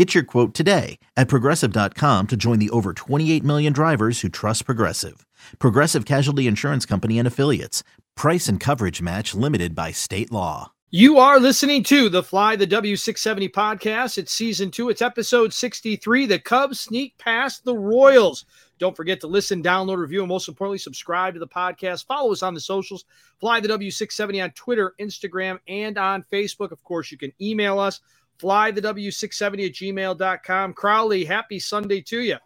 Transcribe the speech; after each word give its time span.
Get 0.00 0.14
your 0.14 0.24
quote 0.24 0.54
today 0.54 0.98
at 1.14 1.28
progressive.com 1.28 2.28
to 2.28 2.34
join 2.34 2.58
the 2.58 2.70
over 2.70 2.94
28 2.94 3.44
million 3.44 3.74
drivers 3.74 4.22
who 4.22 4.30
trust 4.30 4.64
Progressive. 4.64 5.26
Progressive 5.58 6.06
Casualty 6.06 6.46
Insurance 6.46 6.86
Company 6.86 7.18
and 7.18 7.28
Affiliates. 7.28 7.82
Price 8.16 8.48
and 8.48 8.58
coverage 8.58 9.02
match 9.02 9.34
limited 9.34 9.74
by 9.74 9.92
state 9.92 10.32
law. 10.32 10.72
You 10.88 11.18
are 11.18 11.38
listening 11.38 11.82
to 11.82 12.08
the 12.08 12.22
Fly 12.22 12.56
the 12.56 12.66
W670 12.66 13.50
podcast. 13.50 14.16
It's 14.16 14.32
season 14.32 14.70
two, 14.70 14.88
it's 14.88 15.02
episode 15.02 15.52
63. 15.52 16.24
The 16.24 16.38
Cubs 16.38 16.80
sneak 16.80 17.18
past 17.18 17.66
the 17.66 17.76
Royals. 17.76 18.46
Don't 18.78 18.96
forget 18.96 19.20
to 19.20 19.26
listen, 19.26 19.62
download, 19.62 19.98
review, 19.98 20.20
and 20.20 20.30
most 20.30 20.48
importantly, 20.48 20.78
subscribe 20.78 21.34
to 21.34 21.40
the 21.40 21.46
podcast. 21.46 22.06
Follow 22.06 22.32
us 22.32 22.42
on 22.42 22.54
the 22.54 22.60
socials. 22.60 23.04
Fly 23.38 23.60
the 23.60 23.68
W670 23.68 24.44
on 24.44 24.50
Twitter, 24.52 24.94
Instagram, 24.98 25.58
and 25.68 25.98
on 25.98 26.24
Facebook. 26.32 26.72
Of 26.72 26.82
course, 26.84 27.12
you 27.12 27.18
can 27.18 27.34
email 27.38 27.78
us 27.78 28.00
fly 28.40 28.70
the 28.70 28.80
W670 28.80 29.66
at 29.66 29.72
gmail.com. 29.72 30.72
Crawly, 30.72 31.24
happy 31.24 31.58
Sunday 31.58 32.00
to 32.00 32.20
you. 32.20 32.36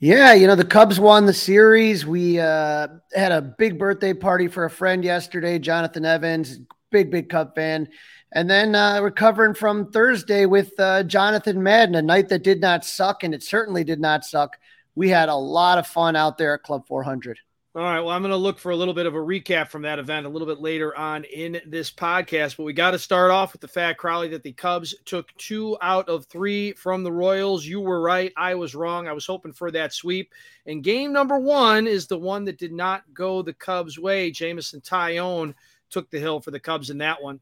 Yeah, 0.00 0.34
you 0.34 0.48
know, 0.48 0.56
the 0.56 0.64
Cubs 0.64 0.98
won 0.98 1.24
the 1.24 1.32
series. 1.32 2.04
We 2.04 2.40
uh, 2.40 2.88
had 3.14 3.32
a 3.32 3.40
big 3.40 3.78
birthday 3.78 4.12
party 4.12 4.48
for 4.48 4.64
a 4.64 4.70
friend 4.70 5.04
yesterday, 5.04 5.58
Jonathan 5.60 6.04
Evans, 6.04 6.58
big, 6.90 7.10
big 7.10 7.28
Cub 7.28 7.54
fan. 7.54 7.88
And 8.32 8.50
then 8.50 8.74
uh, 8.74 9.00
recovering 9.00 9.54
from 9.54 9.92
Thursday 9.92 10.46
with 10.46 10.78
uh, 10.80 11.04
Jonathan 11.04 11.62
Madden, 11.62 11.94
a 11.94 12.02
night 12.02 12.28
that 12.30 12.42
did 12.42 12.60
not 12.60 12.84
suck, 12.84 13.22
and 13.22 13.32
it 13.32 13.44
certainly 13.44 13.84
did 13.84 14.00
not 14.00 14.24
suck. 14.24 14.58
We 14.96 15.08
had 15.08 15.28
a 15.28 15.36
lot 15.36 15.78
of 15.78 15.86
fun 15.86 16.16
out 16.16 16.38
there 16.38 16.54
at 16.54 16.64
Club 16.64 16.86
400. 16.88 17.38
All 17.76 17.82
right. 17.82 17.98
Well, 17.98 18.10
I'm 18.14 18.22
going 18.22 18.30
to 18.30 18.36
look 18.36 18.60
for 18.60 18.70
a 18.70 18.76
little 18.76 18.94
bit 18.94 19.06
of 19.06 19.16
a 19.16 19.18
recap 19.18 19.68
from 19.68 19.82
that 19.82 19.98
event 19.98 20.26
a 20.26 20.28
little 20.28 20.46
bit 20.46 20.60
later 20.60 20.96
on 20.96 21.24
in 21.24 21.60
this 21.66 21.90
podcast. 21.90 22.56
But 22.56 22.62
we 22.62 22.72
got 22.72 22.92
to 22.92 23.00
start 23.00 23.32
off 23.32 23.52
with 23.52 23.62
the 23.62 23.66
fact, 23.66 23.98
Crawly, 23.98 24.28
that 24.28 24.44
the 24.44 24.52
Cubs 24.52 24.94
took 25.04 25.36
two 25.38 25.76
out 25.82 26.08
of 26.08 26.24
three 26.26 26.72
from 26.74 27.02
the 27.02 27.10
Royals. 27.10 27.66
You 27.66 27.80
were 27.80 28.00
right. 28.00 28.32
I 28.36 28.54
was 28.54 28.76
wrong. 28.76 29.08
I 29.08 29.12
was 29.12 29.26
hoping 29.26 29.52
for 29.52 29.72
that 29.72 29.92
sweep. 29.92 30.32
And 30.66 30.84
game 30.84 31.12
number 31.12 31.36
one 31.36 31.88
is 31.88 32.06
the 32.06 32.16
one 32.16 32.44
that 32.44 32.58
did 32.58 32.72
not 32.72 33.02
go 33.12 33.42
the 33.42 33.54
Cubs' 33.54 33.98
way. 33.98 34.30
Jameson 34.30 34.80
Taillon 34.80 35.52
took 35.90 36.08
the 36.10 36.20
hill 36.20 36.40
for 36.40 36.52
the 36.52 36.60
Cubs 36.60 36.90
in 36.90 36.98
that 36.98 37.20
one. 37.20 37.40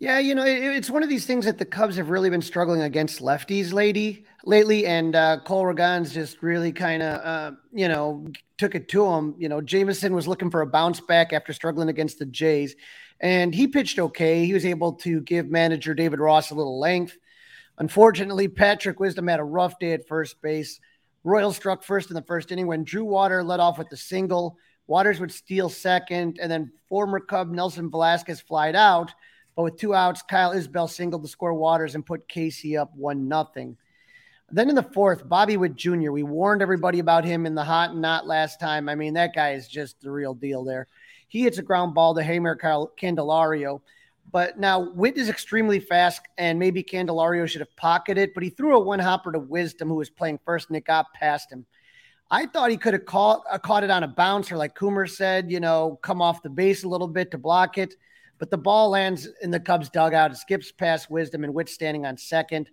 Yeah, 0.00 0.18
you 0.18 0.34
know, 0.34 0.44
it, 0.44 0.62
it's 0.62 0.90
one 0.90 1.02
of 1.02 1.08
these 1.08 1.24
things 1.24 1.44
that 1.44 1.58
the 1.58 1.64
Cubs 1.64 1.96
have 1.96 2.10
really 2.10 2.28
been 2.28 2.42
struggling 2.42 2.82
against 2.82 3.20
lefties 3.20 3.72
lately, 3.72 4.24
lately, 4.44 4.86
and 4.86 5.14
uh, 5.14 5.38
Cole 5.44 5.64
Ragans 5.64 6.12
just 6.12 6.42
really 6.42 6.72
kind 6.72 7.02
of, 7.02 7.20
uh, 7.24 7.56
you 7.72 7.86
know, 7.86 8.26
took 8.58 8.74
it 8.74 8.88
to 8.88 9.06
him. 9.06 9.34
You 9.38 9.48
know, 9.48 9.60
Jameson 9.60 10.12
was 10.14 10.26
looking 10.26 10.50
for 10.50 10.62
a 10.62 10.66
bounce 10.66 11.00
back 11.00 11.32
after 11.32 11.52
struggling 11.52 11.88
against 11.88 12.18
the 12.18 12.26
Jays, 12.26 12.74
and 13.20 13.54
he 13.54 13.68
pitched 13.68 14.00
okay. 14.00 14.44
He 14.44 14.52
was 14.52 14.66
able 14.66 14.94
to 14.94 15.20
give 15.20 15.48
manager 15.48 15.94
David 15.94 16.18
Ross 16.18 16.50
a 16.50 16.54
little 16.54 16.80
length. 16.80 17.16
Unfortunately, 17.78 18.48
Patrick 18.48 18.98
Wisdom 18.98 19.28
had 19.28 19.40
a 19.40 19.44
rough 19.44 19.78
day 19.78 19.92
at 19.92 20.08
first 20.08 20.42
base. 20.42 20.80
Royal 21.22 21.52
struck 21.52 21.84
first 21.84 22.10
in 22.10 22.14
the 22.14 22.22
first 22.22 22.50
inning 22.50 22.66
when 22.66 22.84
Drew 22.84 23.04
Water 23.04 23.44
led 23.44 23.60
off 23.60 23.78
with 23.78 23.88
the 23.90 23.96
single. 23.96 24.58
Waters 24.88 25.20
would 25.20 25.32
steal 25.32 25.68
second, 25.68 26.38
and 26.42 26.50
then 26.50 26.72
former 26.88 27.20
Cub 27.20 27.50
Nelson 27.52 27.90
Velasquez 27.90 28.40
flied 28.40 28.74
out 28.74 29.14
but 29.56 29.62
with 29.62 29.76
two 29.76 29.94
outs, 29.94 30.22
Kyle 30.22 30.52
Isbell 30.52 30.90
singled 30.90 31.22
to 31.22 31.28
score 31.28 31.54
Waters 31.54 31.94
and 31.94 32.04
put 32.04 32.28
Casey 32.28 32.76
up 32.76 32.92
one 32.94 33.28
nothing. 33.28 33.76
Then 34.50 34.68
in 34.68 34.74
the 34.74 34.82
fourth, 34.82 35.28
Bobby 35.28 35.56
Witt 35.56 35.74
Jr. 35.74 36.10
We 36.10 36.22
warned 36.22 36.62
everybody 36.62 36.98
about 36.98 37.24
him 37.24 37.46
in 37.46 37.54
the 37.54 37.64
hot 37.64 37.90
and 37.90 38.00
not 38.00 38.26
last 38.26 38.60
time. 38.60 38.88
I 38.88 38.94
mean, 38.94 39.14
that 39.14 39.34
guy 39.34 39.52
is 39.52 39.68
just 39.68 40.00
the 40.00 40.10
real 40.10 40.34
deal 40.34 40.64
there. 40.64 40.86
He 41.28 41.42
hits 41.42 41.58
a 41.58 41.62
ground 41.62 41.94
ball 41.94 42.14
to 42.14 42.22
Jeimer 42.22 42.58
Candelario. 42.98 43.80
But 44.30 44.58
now 44.58 44.90
Witt 44.92 45.16
is 45.16 45.28
extremely 45.28 45.80
fast, 45.80 46.22
and 46.38 46.58
maybe 46.58 46.82
Candelario 46.82 47.48
should 47.48 47.60
have 47.60 47.76
pocketed, 47.76 48.32
but 48.34 48.42
he 48.42 48.50
threw 48.50 48.76
a 48.76 48.80
one 48.80 48.98
hopper 48.98 49.30
to 49.30 49.38
Wisdom, 49.38 49.88
who 49.88 49.94
was 49.94 50.10
playing 50.10 50.40
first, 50.44 50.68
and 50.68 50.76
it 50.76 50.84
got 50.84 51.12
past 51.14 51.52
him. 51.52 51.64
I 52.30 52.46
thought 52.46 52.70
he 52.70 52.76
could 52.76 52.94
have 52.94 53.04
caught, 53.04 53.44
uh, 53.50 53.58
caught 53.58 53.84
it 53.84 53.90
on 53.90 54.02
a 54.02 54.08
bounce, 54.08 54.50
or 54.50 54.56
like 54.56 54.76
Coomer 54.76 55.08
said, 55.08 55.52
you 55.52 55.60
know, 55.60 55.98
come 56.02 56.20
off 56.20 56.42
the 56.42 56.50
base 56.50 56.84
a 56.84 56.88
little 56.88 57.06
bit 57.06 57.30
to 57.30 57.38
block 57.38 57.78
it 57.78 57.94
but 58.38 58.50
the 58.50 58.58
ball 58.58 58.90
lands 58.90 59.28
in 59.42 59.50
the 59.50 59.60
Cubs 59.60 59.88
dugout. 59.88 60.32
It 60.32 60.36
skips 60.36 60.72
past 60.72 61.10
Wisdom 61.10 61.44
and 61.44 61.54
Witt 61.54 61.68
standing 61.68 62.06
on 62.06 62.16
second. 62.16 62.68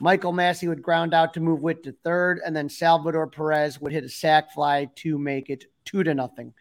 Michael 0.00 0.32
Massey 0.32 0.68
would 0.68 0.82
ground 0.82 1.14
out 1.14 1.32
to 1.34 1.40
move 1.40 1.62
Witt 1.62 1.82
to 1.84 1.92
third, 2.04 2.40
and 2.44 2.54
then 2.54 2.68
Salvador 2.68 3.26
Perez 3.26 3.80
would 3.80 3.92
hit 3.92 4.04
a 4.04 4.08
sac 4.08 4.52
fly 4.52 4.90
to 4.96 5.18
make 5.18 5.48
it 5.48 5.64
two 5.84 6.02
to 6.04 6.14
nothing. 6.14 6.52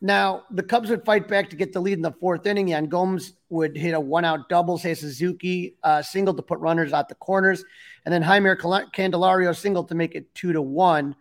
Now, 0.00 0.42
the 0.50 0.62
Cubs 0.62 0.90
would 0.90 1.04
fight 1.04 1.26
back 1.26 1.48
to 1.50 1.56
get 1.56 1.72
the 1.72 1.80
lead 1.80 1.94
in 1.94 2.02
the 2.02 2.12
fourth 2.12 2.44
inning. 2.46 2.68
Yan 2.68 2.86
Gomes 2.86 3.32
would 3.48 3.76
hit 3.76 3.94
a 3.94 4.00
one 4.00 4.24
out 4.24 4.48
double, 4.48 4.78
Seiya 4.78 4.96
Suzuki 4.96 5.76
uh, 5.82 6.02
single 6.02 6.34
to 6.34 6.42
put 6.42 6.58
runners 6.58 6.92
out 6.92 7.08
the 7.08 7.14
corners, 7.14 7.64
and 8.04 8.12
then 8.12 8.22
Jeimer 8.22 8.56
Candelario 8.92 9.56
single 9.56 9.84
to 9.84 9.94
make 9.94 10.14
it 10.14 10.34
two 10.34 10.52
to 10.52 10.60
one. 10.60 11.16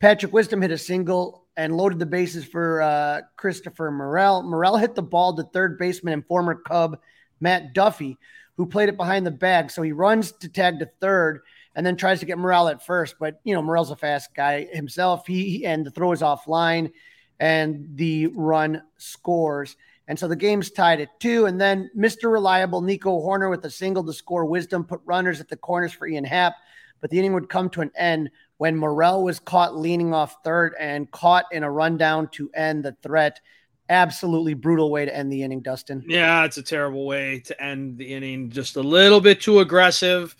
Patrick 0.00 0.32
Wisdom 0.32 0.60
hit 0.60 0.70
a 0.70 0.78
single 0.78 1.45
and 1.56 1.76
loaded 1.76 1.98
the 1.98 2.06
bases 2.06 2.44
for 2.44 2.82
uh, 2.82 3.22
Christopher 3.36 3.90
Morel. 3.90 4.42
Morel 4.42 4.76
hit 4.76 4.94
the 4.94 5.02
ball 5.02 5.34
to 5.36 5.42
third 5.42 5.78
baseman 5.78 6.14
and 6.14 6.26
former 6.26 6.54
Cub 6.54 6.98
Matt 7.40 7.72
Duffy, 7.72 8.18
who 8.56 8.66
played 8.66 8.88
it 8.88 8.96
behind 8.96 9.26
the 9.26 9.30
bag. 9.30 9.70
So 9.70 9.82
he 9.82 9.92
runs 9.92 10.32
to 10.32 10.48
tag 10.48 10.78
to 10.80 10.90
third 11.00 11.40
and 11.74 11.84
then 11.84 11.96
tries 11.96 12.20
to 12.20 12.26
get 12.26 12.38
Morel 12.38 12.68
at 12.68 12.84
first. 12.84 13.16
But, 13.18 13.40
you 13.44 13.54
know, 13.54 13.62
Morel's 13.62 13.90
a 13.90 13.96
fast 13.96 14.34
guy 14.34 14.66
himself. 14.72 15.26
He 15.26 15.66
and 15.66 15.84
the 15.84 15.90
throw 15.90 16.12
is 16.12 16.22
offline 16.22 16.92
and 17.38 17.86
the 17.94 18.28
run 18.28 18.82
scores. 18.96 19.76
And 20.08 20.18
so 20.18 20.28
the 20.28 20.36
game's 20.36 20.70
tied 20.70 21.00
at 21.00 21.20
two. 21.20 21.46
And 21.46 21.60
then 21.60 21.90
Mr. 21.96 22.30
Reliable 22.30 22.80
Nico 22.80 23.10
Hoerner 23.20 23.50
with 23.50 23.64
a 23.64 23.70
single 23.70 24.04
to 24.04 24.12
score 24.12 24.46
wisdom 24.46 24.84
put 24.84 25.00
runners 25.04 25.40
at 25.40 25.48
the 25.48 25.56
corners 25.56 25.92
for 25.92 26.06
Ian 26.06 26.24
Happ. 26.24 26.54
But 27.00 27.10
the 27.10 27.18
inning 27.18 27.34
would 27.34 27.48
come 27.48 27.68
to 27.70 27.82
an 27.82 27.90
end 27.96 28.30
when 28.58 28.76
Morel 28.76 29.22
was 29.22 29.38
caught 29.38 29.76
leaning 29.76 30.14
off 30.14 30.36
third 30.44 30.74
and 30.78 31.10
caught 31.10 31.46
in 31.52 31.62
a 31.62 31.70
rundown 31.70 32.28
to 32.32 32.50
end 32.54 32.84
the 32.84 32.96
threat. 33.02 33.40
Absolutely 33.88 34.54
brutal 34.54 34.90
way 34.90 35.04
to 35.04 35.16
end 35.16 35.30
the 35.32 35.42
inning, 35.42 35.60
Dustin. 35.60 36.04
Yeah, 36.08 36.44
it's 36.44 36.56
a 36.56 36.62
terrible 36.62 37.06
way 37.06 37.40
to 37.40 37.62
end 37.62 37.98
the 37.98 38.14
inning. 38.14 38.50
Just 38.50 38.76
a 38.76 38.82
little 38.82 39.20
bit 39.20 39.40
too 39.40 39.60
aggressive. 39.60 40.34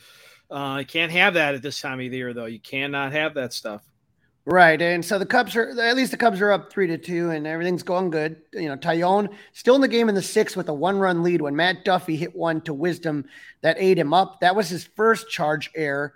Uh, 0.50 0.78
you 0.80 0.86
can't 0.86 1.12
have 1.12 1.34
that 1.34 1.54
at 1.54 1.62
this 1.62 1.80
time 1.80 2.00
of 2.00 2.10
the 2.10 2.16
year, 2.16 2.34
though. 2.34 2.46
You 2.46 2.60
cannot 2.60 3.12
have 3.12 3.34
that 3.34 3.52
stuff. 3.52 3.82
Right, 4.48 4.80
and 4.80 5.04
so 5.04 5.18
the 5.18 5.26
Cubs 5.26 5.56
are 5.56 5.70
at 5.80 5.96
least 5.96 6.12
the 6.12 6.16
Cubs 6.16 6.40
are 6.40 6.52
up 6.52 6.70
three 6.70 6.86
to 6.86 6.96
two, 6.96 7.30
and 7.30 7.48
everything's 7.48 7.82
going 7.82 8.10
good. 8.10 8.36
You 8.52 8.68
know, 8.68 8.76
Taillon 8.76 9.28
still 9.52 9.74
in 9.74 9.80
the 9.80 9.88
game 9.88 10.08
in 10.08 10.14
the 10.14 10.22
sixth 10.22 10.56
with 10.56 10.68
a 10.68 10.72
one-run 10.72 11.24
lead 11.24 11.42
when 11.42 11.56
Matt 11.56 11.84
Duffy 11.84 12.14
hit 12.14 12.34
one 12.34 12.60
to 12.60 12.72
Wisdom 12.72 13.24
that 13.62 13.76
ate 13.80 13.98
him 13.98 14.14
up. 14.14 14.38
That 14.40 14.54
was 14.54 14.68
his 14.68 14.84
first 14.84 15.28
charge 15.28 15.68
error. 15.74 16.14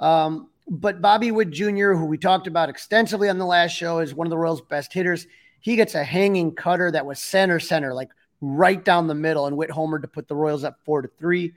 Um, 0.00 0.50
but 0.70 1.00
Bobby 1.00 1.30
Witt 1.30 1.50
Jr., 1.50 1.92
who 1.92 2.06
we 2.06 2.18
talked 2.18 2.46
about 2.46 2.68
extensively 2.68 3.28
on 3.28 3.38
the 3.38 3.46
last 3.46 3.72
show, 3.72 3.98
is 3.98 4.14
one 4.14 4.26
of 4.26 4.30
the 4.30 4.38
Royals' 4.38 4.60
best 4.60 4.92
hitters. 4.92 5.26
He 5.60 5.76
gets 5.76 5.94
a 5.94 6.04
hanging 6.04 6.54
cutter 6.54 6.90
that 6.90 7.06
was 7.06 7.18
center 7.18 7.58
center, 7.58 7.94
like 7.94 8.10
right 8.40 8.84
down 8.84 9.06
the 9.06 9.14
middle, 9.14 9.46
and 9.46 9.56
Witt 9.56 9.70
Homer 9.70 9.98
to 9.98 10.08
put 10.08 10.28
the 10.28 10.36
Royals 10.36 10.64
up 10.64 10.78
four 10.84 11.02
to 11.02 11.10
three. 11.18 11.54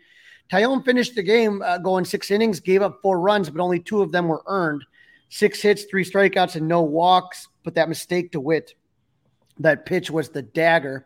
Taillon 0.51 0.83
finished 0.83 1.15
the 1.15 1.23
game 1.23 1.61
uh, 1.61 1.77
going 1.77 2.03
six 2.03 2.29
innings, 2.29 2.59
gave 2.59 2.81
up 2.81 2.99
four 3.01 3.19
runs, 3.19 3.49
but 3.49 3.61
only 3.61 3.79
two 3.79 4.01
of 4.01 4.11
them 4.11 4.27
were 4.27 4.43
earned. 4.47 4.83
Six 5.29 5.61
hits, 5.61 5.85
three 5.85 6.03
strikeouts, 6.03 6.55
and 6.55 6.67
no 6.67 6.81
walks. 6.81 7.47
But 7.63 7.75
that 7.75 7.87
mistake 7.87 8.33
to 8.33 8.39
Witt, 8.41 8.73
that 9.59 9.85
pitch 9.85 10.11
was 10.11 10.29
the 10.29 10.41
dagger. 10.41 11.05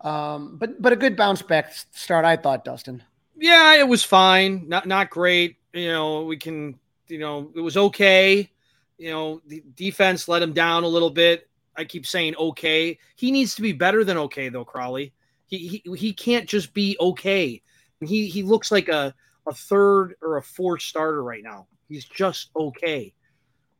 Um, 0.00 0.56
but 0.56 0.80
but 0.80 0.94
a 0.94 0.96
good 0.96 1.16
bounce 1.16 1.42
back 1.42 1.74
start, 1.90 2.24
I 2.24 2.36
thought, 2.36 2.64
Dustin. 2.64 3.02
Yeah, 3.36 3.74
it 3.74 3.86
was 3.86 4.02
fine. 4.02 4.66
Not 4.66 4.86
not 4.86 5.10
great. 5.10 5.56
You 5.74 5.88
know, 5.88 6.22
we 6.22 6.38
can 6.38 6.79
you 7.10 7.18
know, 7.18 7.50
it 7.54 7.60
was 7.60 7.76
okay. 7.76 8.50
You 8.98 9.10
know, 9.10 9.42
the 9.46 9.62
defense 9.74 10.28
let 10.28 10.42
him 10.42 10.52
down 10.52 10.84
a 10.84 10.88
little 10.88 11.10
bit. 11.10 11.48
I 11.76 11.84
keep 11.84 12.06
saying 12.06 12.36
okay. 12.36 12.98
He 13.16 13.30
needs 13.30 13.54
to 13.54 13.62
be 13.62 13.72
better 13.72 14.04
than 14.04 14.16
okay 14.18 14.48
though, 14.48 14.64
Crawly. 14.64 15.12
He 15.46 15.82
he, 15.84 15.96
he 15.96 16.12
can't 16.12 16.48
just 16.48 16.74
be 16.74 16.96
okay. 17.00 17.62
He 18.04 18.26
he 18.26 18.42
looks 18.42 18.70
like 18.70 18.88
a 18.88 19.14
a 19.46 19.54
third 19.54 20.14
or 20.22 20.36
a 20.36 20.42
fourth 20.42 20.82
starter 20.82 21.22
right 21.22 21.42
now. 21.42 21.66
He's 21.88 22.04
just 22.04 22.50
okay. 22.54 23.14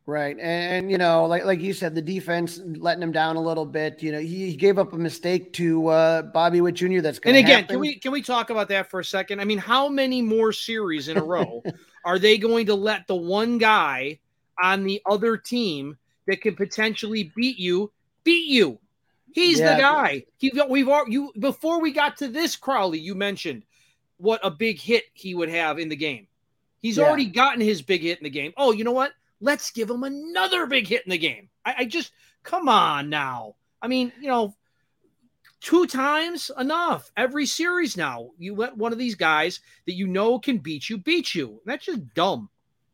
Right. 0.06 0.36
And, 0.40 0.90
you 0.90 0.98
know, 0.98 1.26
like 1.26 1.44
like 1.44 1.60
you 1.60 1.72
said, 1.72 1.94
the 1.94 2.02
defense 2.02 2.60
letting 2.64 3.02
him 3.02 3.12
down 3.12 3.36
a 3.36 3.40
little 3.40 3.66
bit. 3.66 4.02
You 4.02 4.10
know, 4.12 4.18
he, 4.18 4.50
he 4.50 4.56
gave 4.56 4.78
up 4.78 4.92
a 4.92 4.98
mistake 4.98 5.52
to 5.54 5.86
uh, 5.88 6.22
Bobby 6.22 6.60
Witt 6.60 6.74
Jr. 6.74 7.00
That's 7.00 7.20
going 7.20 7.36
And 7.36 7.44
again, 7.44 7.60
happen. 7.60 7.74
can 7.74 7.80
we 7.80 7.94
can 7.96 8.10
we 8.10 8.22
talk 8.22 8.50
about 8.50 8.68
that 8.68 8.90
for 8.90 8.98
a 9.00 9.04
second? 9.04 9.40
I 9.40 9.44
mean, 9.44 9.58
how 9.58 9.88
many 9.88 10.20
more 10.20 10.52
series 10.52 11.08
in 11.08 11.16
a 11.16 11.22
row 11.22 11.62
are 12.04 12.18
they 12.18 12.38
going 12.38 12.66
to 12.66 12.74
let 12.74 13.06
the 13.06 13.16
one 13.16 13.58
guy 13.58 14.18
on 14.62 14.84
the 14.84 15.00
other 15.06 15.36
team 15.36 15.96
that 16.26 16.40
can 16.40 16.54
potentially 16.56 17.32
beat 17.36 17.58
you 17.58 17.92
beat 18.24 18.48
you? 18.48 18.78
He's 19.32 19.58
Yeah. 19.60 19.74
the 19.74 19.80
guy. 19.80 20.24
He 20.38 20.52
we've 20.68 20.88
all 20.88 21.08
you 21.08 21.32
before 21.38 21.80
we 21.80 21.92
got 21.92 22.16
to 22.18 22.28
this 22.28 22.56
Crawly, 22.56 22.98
you 22.98 23.14
mentioned 23.14 23.62
what 24.16 24.40
a 24.42 24.50
big 24.50 24.78
hit 24.78 25.04
he 25.14 25.34
would 25.34 25.48
have 25.48 25.78
in 25.78 25.88
the 25.88 25.96
game. 25.96 26.26
He's 26.82 26.96
Yeah. 26.96 27.04
already 27.04 27.26
gotten 27.26 27.60
his 27.60 27.82
big 27.82 28.02
hit 28.02 28.18
in 28.18 28.24
the 28.24 28.30
game. 28.30 28.52
Oh, 28.56 28.72
you 28.72 28.84
know 28.84 28.92
what? 28.92 29.12
Let's 29.40 29.70
give 29.70 29.88
him 29.88 30.02
another 30.04 30.66
big 30.66 30.86
hit 30.86 31.04
in 31.04 31.10
the 31.10 31.18
game. 31.18 31.48
I, 31.64 31.74
I 31.78 31.84
just 31.84 32.12
come 32.42 32.68
on 32.68 33.08
now. 33.08 33.54
I 33.80 33.88
mean, 33.88 34.12
you 34.20 34.28
know, 34.28 34.54
two 35.60 35.86
times 35.86 36.50
enough 36.58 37.10
every 37.16 37.46
series 37.46 37.96
now. 37.96 38.30
You 38.38 38.54
let 38.54 38.76
one 38.76 38.92
of 38.92 38.98
these 38.98 39.14
guys 39.14 39.60
that 39.86 39.94
you 39.94 40.06
know 40.06 40.38
can 40.38 40.58
beat 40.58 40.88
you 40.88 40.98
beat 40.98 41.34
you. 41.34 41.60
That's 41.64 41.86
just 41.86 42.14
dumb. 42.14 42.48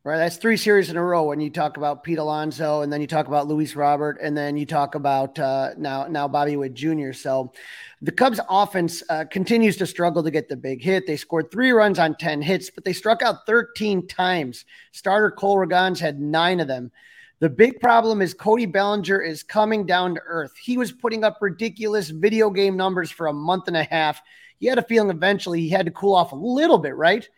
Right. 0.07 0.19
That's 0.19 0.37
three 0.37 0.57
series 0.57 0.89
in 0.89 0.97
a 0.97 1.03
row 1.03 1.25
when 1.25 1.41
you 1.41 1.51
talk 1.51 1.79
about 1.79 2.05
Pete 2.05 2.19
Alonso 2.19 2.83
and 2.83 2.93
then 2.93 3.01
you 3.01 3.09
talk 3.09 3.27
about 3.27 3.49
Luis 3.49 3.75
Robert 3.75 4.19
and 4.23 4.39
then 4.39 4.57
you 4.57 4.65
talk 4.65 4.95
about 4.95 5.37
uh, 5.37 5.71
now 5.77 6.07
now 6.07 6.29
Bobby 6.29 6.57
Witt 6.57 6.75
Jr. 6.75 7.13
So 7.13 7.53
the 8.01 8.13
Cubs 8.13 8.39
offense 8.49 9.03
uh, 9.11 9.25
continues 9.29 9.77
to 9.79 9.87
struggle 9.87 10.23
to 10.23 10.31
get 10.31 10.49
the 10.49 10.55
big 10.57 10.81
hit. 10.81 11.09
They 11.09 11.17
scored 11.17 11.51
three 11.51 11.73
runs 11.73 11.99
on 11.99 12.15
10 12.15 12.41
hits, 12.41 12.71
but 12.71 12.85
they 12.85 12.93
struck 12.93 13.21
out 13.21 13.47
13 13.47 14.07
times. 14.07 14.65
Starter 14.93 15.33
Cole 15.33 15.57
Ragans 15.57 15.99
had 15.99 16.21
nine 16.21 16.61
of 16.61 16.69
them. 16.69 16.93
The 17.41 17.51
big 17.51 17.81
problem 17.81 18.23
is 18.23 18.33
Cody 18.33 18.65
Bellinger 18.67 19.21
is 19.21 19.43
coming 19.43 19.85
down 19.85 20.15
to 20.15 20.21
earth. 20.27 20.53
He 20.57 20.79
was 20.79 20.91
putting 20.91 21.23
up 21.23 21.39
ridiculous 21.41 22.09
video 22.09 22.49
game 22.49 22.77
numbers 22.77 23.11
for 23.11 23.27
a 23.27 23.33
month 23.33 23.69
and 23.69 23.77
a 23.77 23.85
half. 23.85 24.23
You 24.59 24.71
had 24.71 24.79
a 24.79 24.83
feeling 24.83 25.11
eventually 25.11 25.61
he 25.61 25.69
had 25.69 25.85
to 25.87 25.93
cool 25.93 26.15
off 26.15 26.33
a 26.33 26.37
little 26.37 26.79
bit, 26.79 26.97
right? 26.97 27.29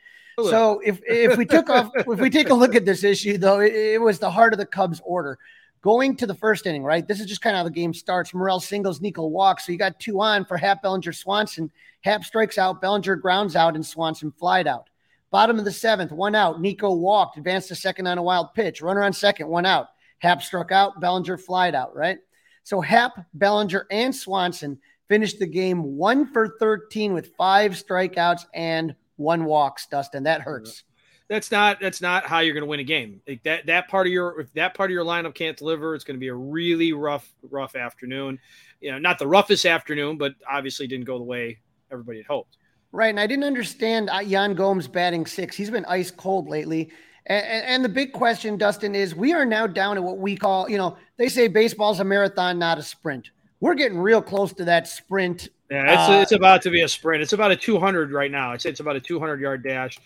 So 0.51 0.81
if 0.85 1.01
if 1.05 1.37
we 1.37 1.45
took 1.45 1.69
off 1.69 1.91
if 1.97 2.07
we 2.07 2.31
take 2.31 2.51
a 2.51 2.55
look 2.55 2.77
at 2.77 2.85
this 2.85 3.03
issue 3.03 3.39
though, 3.39 3.59
it, 3.59 3.75
it 3.75 4.01
was 4.01 4.21
the 4.21 4.31
heart 4.31 4.53
of 4.53 4.59
the 4.59 4.67
Cubs 4.67 5.01
order. 5.05 5.37
Going 5.81 6.17
to 6.17 6.27
the 6.27 6.35
first 6.35 6.67
inning, 6.67 6.83
right? 6.85 7.07
This 7.07 7.21
is 7.21 7.27
just 7.27 7.41
kind 7.41 7.55
of 7.55 7.59
how 7.59 7.65
the 7.65 7.71
game 7.71 7.95
starts. 7.95 8.35
Morel 8.35 8.61
singles, 8.61 9.01
Nico 9.01 9.27
walks. 9.27 9.67
So 9.67 9.73
you 9.73 9.79
got 9.79 9.99
two 10.01 10.21
on 10.21 10.45
for 10.45 10.57
Happ 10.57 10.83
Bellinger 10.83 11.13
Swanson. 11.13 11.71
Happ 12.03 12.25
strikes 12.25 12.59
out, 12.59 12.81
Bellinger 12.81 13.17
grounds 13.17 13.55
out, 13.55 13.77
and 13.77 13.87
Swanson 13.87 14.33
flied 14.33 14.67
out. 14.67 14.89
Bottom 15.31 15.59
of 15.59 15.65
the 15.65 15.73
seventh, 15.73 16.11
one 16.11 16.35
out. 16.35 16.61
Nico 16.61 16.95
walked, 16.95 17.37
advanced 17.37 17.69
to 17.69 17.75
second 17.75 18.07
on 18.07 18.19
a 18.19 18.23
wild 18.23 18.55
pitch. 18.55 18.81
Runner 18.81 19.03
on 19.03 19.13
second, 19.13 19.49
one 19.49 19.67
out. 19.67 19.89
Happ 20.21 20.43
struck 20.43 20.73
out, 20.73 21.01
Bellinger 21.01 21.37
flied 21.37 21.75
out, 21.75 21.95
right? 21.95 22.19
So 22.65 22.81
Happ, 22.81 23.13
Bellinger, 23.35 23.87
and 23.91 24.15
Swanson 24.15 24.79
finished 25.09 25.39
the 25.39 25.47
game 25.47 25.97
one 25.97 26.33
for 26.33 26.57
13 26.59 27.13
with 27.13 27.35
five 27.37 27.73
strikeouts 27.73 28.47
and 28.55 28.95
one 29.17 29.45
walks, 29.45 29.87
Dustin. 29.87 30.23
That 30.25 30.41
hurts. 30.41 30.85
that's 31.29 31.51
not 31.51 31.79
that's 31.81 32.01
not 32.01 32.25
how 32.25 32.41
you're 32.41 32.55
going 32.55 32.63
to 32.63 32.69
win 32.69 32.81
a 32.81 32.85
game. 32.85 33.21
Like 33.29 33.43
that 33.45 33.67
that 33.67 33.89
part 33.89 34.07
of 34.07 34.13
your 34.13 34.41
if 34.41 34.53
that 34.55 34.75
part 34.75 34.91
of 34.91 34.93
your 34.93 35.05
lineup 35.05 35.35
can't 35.35 35.57
deliver, 35.57 35.95
it's 35.95 36.05
going 36.05 36.17
to 36.17 36.21
be 36.21 36.29
a 36.29 36.35
really 36.35 36.93
rough 36.93 37.33
rough 37.51 37.77
afternoon. 37.77 38.39
You 38.81 38.93
know, 38.93 38.99
not 38.99 39.19
the 39.19 39.27
roughest 39.27 39.67
afternoon, 39.67 40.17
but 40.19 40.35
obviously 40.49 40.87
didn't 40.87 41.07
go 41.07 41.19
the 41.19 41.25
way 41.25 41.59
everybody 41.91 42.19
had 42.19 42.27
hoped. 42.27 42.57
Right. 42.93 43.11
And 43.11 43.21
I 43.21 43.27
didn't 43.27 43.45
understand 43.45 44.09
uh, 44.11 44.21
Yan 44.21 44.55
Gomes 44.55 44.89
batting 44.89 45.27
six. 45.27 45.57
He's 45.57 45.71
been 45.71 45.85
ice 45.85 46.11
cold 46.11 46.49
lately. 46.49 46.91
And, 47.27 47.65
and, 47.67 47.85
the 47.85 47.91
big 47.91 48.13
question, 48.15 48.57
Dustin, 48.57 48.95
is 48.95 49.15
we 49.15 49.35
are 49.35 49.45
now 49.45 49.67
down 49.67 49.99
at 49.99 50.03
what 50.03 50.17
we 50.17 50.35
call, 50.35 50.71
you 50.71 50.79
know, 50.79 50.97
they 51.19 51.29
say 51.29 51.47
baseball's 51.47 52.01
a 52.01 52.05
marathon, 52.05 52.59
not 52.59 52.79
a 52.79 52.83
sprint. 52.83 53.31
We're 53.61 53.75
getting 53.75 53.99
real 53.99 54.23
close 54.23 54.55
to 54.55 54.65
that 54.65 54.89
sprint. 54.89 55.49
Yeah, 55.71 55.93
it's, 55.93 56.11
Uh, 56.11 56.21
it's 56.23 56.33
about 56.33 56.63
to 56.63 56.71
be 56.71 56.81
a 56.81 56.89
sprint. 56.89 57.23
It's 57.23 57.35
about 57.35 57.51
a 57.51 57.57
200 57.57 58.13
right 58.13 58.31
now. 58.31 58.53
I'd 58.53 58.63
say 58.63 58.71
it's 58.71 58.81
about 58.81 58.97
a 58.97 59.01
200 59.01 59.41
yard 59.41 59.63
dash 59.63 59.99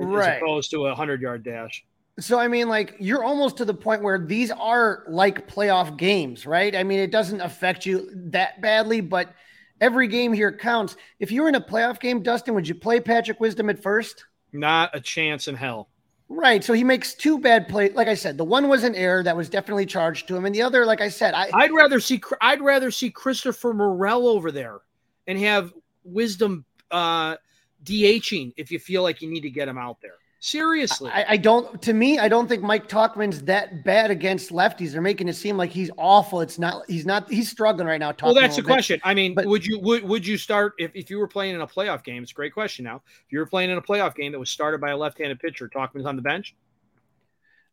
as 0.00 0.06
Right. 0.06 0.38
opposed 0.38 0.70
to 0.70 0.86
a 0.86 0.88
100 0.88 1.20
yard 1.20 1.42
dash. 1.42 1.84
So, 2.18 2.38
I 2.38 2.48
mean, 2.48 2.68
like, 2.68 2.96
you're 2.98 3.24
almost 3.24 3.58
to 3.58 3.66
the 3.66 3.74
point 3.74 4.02
where 4.02 4.18
these 4.18 4.50
are 4.50 5.04
like 5.06 5.48
playoff 5.48 5.98
games, 5.98 6.46
right? 6.46 6.74
I 6.74 6.82
mean, 6.82 6.98
it 6.98 7.10
doesn't 7.10 7.42
affect 7.42 7.84
you 7.84 8.10
that 8.30 8.62
badly, 8.62 9.02
but 9.02 9.34
every 9.80 10.08
game 10.08 10.32
here 10.32 10.52
counts. 10.56 10.96
If 11.18 11.30
you 11.32 11.42
were 11.42 11.48
in 11.48 11.54
a 11.54 11.60
playoff 11.60 12.00
game, 12.00 12.22
Dustin, 12.22 12.54
would 12.54 12.68
you 12.68 12.74
play 12.74 13.00
Patrick 13.00 13.40
Wisdom 13.40 13.70
at 13.70 13.82
first? 13.82 14.24
Not 14.52 14.90
a 14.94 15.00
chance 15.00 15.48
in 15.48 15.54
hell. 15.54 15.88
Right. 16.28 16.62
So 16.62 16.72
he 16.72 16.84
makes 16.84 17.14
two 17.14 17.40
bad 17.40 17.66
plays. 17.68 17.92
Like 17.94 18.06
I 18.06 18.14
said, 18.14 18.38
the 18.38 18.44
one 18.44 18.68
was 18.68 18.84
an 18.84 18.94
error 18.94 19.22
that 19.24 19.36
was 19.36 19.48
definitely 19.48 19.86
charged 19.86 20.28
to 20.28 20.36
him, 20.36 20.44
and 20.44 20.54
the 20.54 20.62
other, 20.62 20.86
like 20.86 21.00
I 21.00 21.08
said, 21.08 21.34
I 21.34 21.50
I'd 21.52 21.72
rather 21.72 21.98
see 21.98 22.22
I'd 22.40 22.60
rather 22.60 22.92
see 22.92 23.10
Christopher 23.10 23.74
Morel 23.74 24.28
over 24.28 24.52
there 24.52 24.78
and 25.26 25.38
have 25.40 25.72
wisdom 26.04 26.64
uh 26.92 27.36
DHing 27.82 28.52
if 28.56 28.70
you 28.70 28.78
feel 28.78 29.02
like 29.02 29.22
you 29.22 29.28
need 29.28 29.40
to 29.40 29.50
get 29.50 29.66
him 29.66 29.76
out 29.76 30.00
there. 30.00 30.14
Seriously. 30.42 31.10
I, 31.12 31.24
I 31.32 31.36
don't. 31.36 31.82
To 31.82 31.92
me, 31.92 32.18
I 32.18 32.26
don't 32.28 32.48
think 32.48 32.62
Mike 32.62 32.88
Tauchman's 32.88 33.42
that 33.42 33.84
bad 33.84 34.10
against 34.10 34.50
lefties. 34.50 34.92
They're 34.92 35.02
making 35.02 35.28
it 35.28 35.34
seem 35.34 35.58
like 35.58 35.70
he's 35.70 35.90
awful. 35.98 36.40
It's 36.40 36.58
not. 36.58 36.82
He's 36.88 37.04
not. 37.04 37.30
He's 37.30 37.50
struggling 37.50 37.86
right 37.86 38.00
now. 38.00 38.14
well, 38.22 38.32
Tauchman 38.34 38.40
that's 38.40 38.56
the 38.56 38.62
question. 38.62 39.00
I 39.04 39.12
mean, 39.12 39.34
but- 39.34 39.44
would 39.44 39.66
you 39.66 39.78
would 39.80 40.02
would 40.02 40.26
you 40.26 40.38
start 40.38 40.72
if, 40.78 40.92
if 40.94 41.10
you 41.10 41.18
were 41.18 41.28
playing 41.28 41.54
in 41.56 41.60
a 41.60 41.66
playoff 41.66 42.02
game? 42.04 42.22
It's 42.22 42.32
a 42.32 42.34
great 42.34 42.54
question 42.54 42.86
now. 42.86 43.02
If 43.26 43.30
you 43.32 43.38
were 43.38 43.44
playing 43.46 43.68
in 43.68 43.76
a 43.76 43.82
playoff 43.82 44.14
game 44.14 44.32
that 44.32 44.38
was 44.38 44.48
started 44.48 44.80
by 44.80 44.90
a 44.92 44.96
left-handed 44.96 45.38
pitcher, 45.40 45.68
Tauchman's 45.68 46.06
on 46.06 46.16
the 46.16 46.22
bench. 46.22 46.54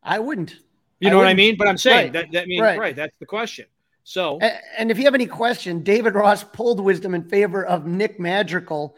I 0.02 0.18
wouldn't. 0.18 0.56
You 1.00 1.08
know 1.08 1.16
what 1.16 1.22
I 1.22 1.30
wouldn't- 1.30 1.36
mean? 1.38 1.56
But 1.56 1.68
I'm 1.68 1.78
saying 1.78 1.96
right, 1.96 2.12
that 2.12 2.32
that 2.32 2.48
means 2.48 2.60
right. 2.60 2.78
right. 2.78 2.94
That's 2.96 3.16
the 3.16 3.26
question. 3.26 3.64
So 4.04 4.38
A- 4.42 4.60
And 4.78 4.90
if 4.90 4.98
you 4.98 5.04
have 5.04 5.14
any 5.14 5.26
question, 5.26 5.82
David 5.82 6.14
Ross 6.14 6.44
pulled 6.44 6.80
wisdom 6.80 7.14
in 7.14 7.24
favor 7.30 7.64
of 7.64 7.86
Nick 7.86 8.20
Madrigal 8.20 8.94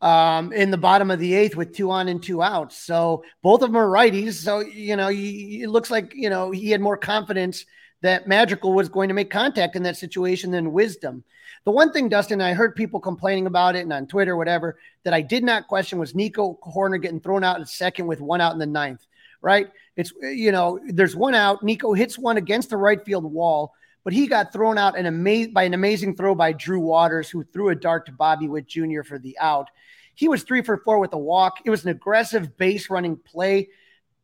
um, 0.00 0.52
in 0.52 0.70
the 0.70 0.76
bottom 0.76 1.10
of 1.10 1.18
the 1.18 1.34
eighth 1.34 1.56
with 1.56 1.74
two 1.74 1.90
on 1.90 2.08
and 2.08 2.22
two 2.22 2.42
outs. 2.42 2.76
So 2.76 3.24
both 3.42 3.62
of 3.62 3.70
them 3.70 3.76
are 3.76 3.88
righties. 3.88 4.34
So 4.34 4.60
you 4.60 4.96
know, 4.96 5.08
he, 5.08 5.62
it 5.62 5.70
looks 5.70 5.90
like 5.90 6.12
you 6.14 6.30
know 6.30 6.50
he 6.50 6.70
had 6.70 6.80
more 6.80 6.96
confidence 6.96 7.64
that 8.02 8.28
Madrigal 8.28 8.74
was 8.74 8.88
going 8.88 9.08
to 9.08 9.14
make 9.14 9.30
contact 9.30 9.76
in 9.76 9.82
that 9.84 9.96
situation 9.96 10.50
than 10.50 10.72
wisdom. 10.72 11.24
The 11.64 11.70
one 11.70 11.90
thing, 11.90 12.10
Dustin, 12.10 12.42
I 12.42 12.52
heard 12.52 12.76
people 12.76 13.00
complaining 13.00 13.46
about 13.46 13.76
it 13.76 13.80
and 13.80 13.92
on 13.92 14.06
Twitter, 14.06 14.36
whatever, 14.36 14.76
that 15.04 15.14
I 15.14 15.22
did 15.22 15.42
not 15.42 15.68
question 15.68 15.98
was 15.98 16.14
Nico 16.14 16.58
Hoerner 16.62 17.00
getting 17.00 17.20
thrown 17.20 17.42
out 17.42 17.58
in 17.58 17.64
second 17.64 18.06
with 18.06 18.20
one 18.20 18.42
out 18.42 18.52
in 18.52 18.58
the 18.58 18.66
ninth. 18.66 19.06
Right? 19.40 19.70
It's 19.96 20.12
you 20.20 20.52
know, 20.52 20.80
there's 20.86 21.16
one 21.16 21.34
out. 21.34 21.62
Nico 21.62 21.94
hits 21.94 22.18
one 22.18 22.36
against 22.36 22.70
the 22.70 22.76
right 22.76 23.02
field 23.02 23.24
wall 23.24 23.74
but 24.04 24.12
he 24.12 24.26
got 24.26 24.52
thrown 24.52 24.76
out 24.76 24.98
an 24.98 25.06
ama- 25.06 25.48
by 25.48 25.64
an 25.64 25.74
amazing 25.74 26.14
throw 26.14 26.34
by 26.34 26.52
Drew 26.52 26.78
Waters, 26.78 27.30
who 27.30 27.42
threw 27.42 27.70
a 27.70 27.74
dart 27.74 28.06
to 28.06 28.12
Bobby 28.12 28.48
Witt 28.48 28.66
Jr. 28.66 29.02
for 29.02 29.18
the 29.18 29.36
out. 29.38 29.70
He 30.14 30.28
was 30.28 30.42
three 30.42 30.62
for 30.62 30.76
four 30.78 30.98
with 30.98 31.12
a 31.12 31.18
walk. 31.18 31.58
It 31.64 31.70
was 31.70 31.84
an 31.84 31.90
aggressive 31.90 32.56
base 32.56 32.90
running 32.90 33.16
play. 33.16 33.68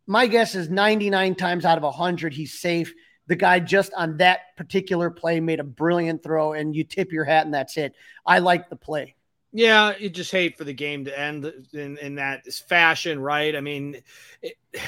My 0.06 0.26
guess 0.26 0.54
is 0.54 0.68
99 0.68 1.34
times 1.36 1.64
out 1.64 1.78
of 1.78 1.84
100, 1.84 2.34
he's 2.34 2.58
safe. 2.58 2.94
The 3.26 3.36
guy 3.36 3.60
just 3.60 3.92
on 3.96 4.16
that 4.16 4.56
particular 4.56 5.08
play 5.10 5.38
made 5.38 5.60
a 5.60 5.64
brilliant 5.64 6.22
throw, 6.22 6.52
and 6.52 6.74
you 6.74 6.82
tip 6.82 7.12
your 7.12 7.24
hat, 7.24 7.44
and 7.44 7.54
that's 7.54 7.76
it. 7.76 7.94
I 8.26 8.40
like 8.40 8.68
the 8.68 8.76
play. 8.76 9.14
Yeah, 9.52 9.96
you 9.98 10.10
just 10.10 10.32
hate 10.32 10.58
for 10.58 10.64
the 10.64 10.72
game 10.72 11.04
to 11.04 11.18
end 11.18 11.52
in, 11.72 11.96
in 11.98 12.16
that 12.16 12.46
fashion, 12.52 13.20
right? 13.20 13.54
I 13.54 13.60
mean, 13.60 14.02
it, 14.42 14.56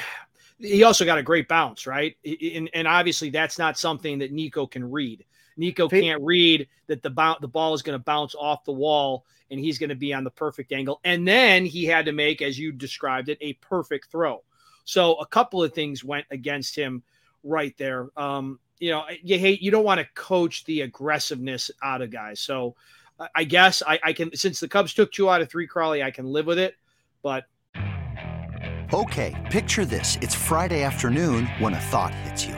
he 0.59 0.83
also 0.83 1.05
got 1.05 1.17
a 1.17 1.23
great 1.23 1.47
bounce, 1.47 1.87
right? 1.87 2.15
And, 2.25 2.69
and 2.73 2.87
obviously, 2.87 3.29
that's 3.29 3.57
not 3.57 3.77
something 3.77 4.19
that 4.19 4.31
Nico 4.31 4.67
can 4.67 4.89
read. 4.89 5.25
Nico 5.57 5.89
Fa- 5.89 6.01
can't 6.01 6.21
read 6.23 6.67
that 6.87 7.01
the 7.01 7.09
bounce, 7.09 7.39
the 7.41 7.47
ball 7.47 7.73
is 7.73 7.81
going 7.81 7.97
to 7.97 8.03
bounce 8.03 8.35
off 8.35 8.63
the 8.65 8.71
wall 8.71 9.25
and 9.51 9.59
he's 9.59 9.77
going 9.77 9.89
to 9.89 9.95
be 9.95 10.13
on 10.13 10.23
the 10.23 10.31
perfect 10.31 10.71
angle. 10.71 10.99
And 11.03 11.27
then 11.27 11.65
he 11.65 11.85
had 11.85 12.05
to 12.05 12.11
make, 12.11 12.41
as 12.41 12.57
you 12.57 12.71
described 12.71 13.29
it, 13.29 13.37
a 13.41 13.53
perfect 13.53 14.11
throw. 14.11 14.43
So 14.85 15.15
a 15.15 15.25
couple 15.25 15.63
of 15.63 15.73
things 15.73 16.03
went 16.03 16.25
against 16.31 16.75
him 16.75 17.03
right 17.43 17.75
there. 17.77 18.09
Um, 18.17 18.59
you 18.79 18.91
know, 18.91 19.03
you 19.21 19.37
hate 19.37 19.61
you 19.61 19.71
don't 19.71 19.85
want 19.85 19.99
to 19.99 20.07
coach 20.15 20.65
the 20.65 20.81
aggressiveness 20.81 21.71
out 21.81 22.01
of 22.01 22.09
guys. 22.11 22.39
So 22.39 22.75
I- 23.19 23.29
I 23.35 23.43
guess 23.43 23.81
I, 23.85 23.99
I 24.03 24.13
can 24.13 24.35
since 24.35 24.59
the 24.59 24.67
Cubs 24.67 24.93
took 24.93 25.11
two 25.11 25.29
out 25.29 25.41
of 25.41 25.49
three, 25.49 25.67
Crawly, 25.67 26.03
I 26.03 26.11
can 26.11 26.25
live 26.25 26.45
with 26.47 26.59
it. 26.59 26.75
But 27.21 27.45
Okay, 28.93 29.33
picture 29.51 29.85
this. 29.85 30.19
It's 30.21 30.35
Friday 30.35 30.83
afternoon 30.83 31.47
when 31.57 31.73
a 31.73 31.79
thought 31.79 32.13
hits 32.13 32.45
you. 32.45 32.53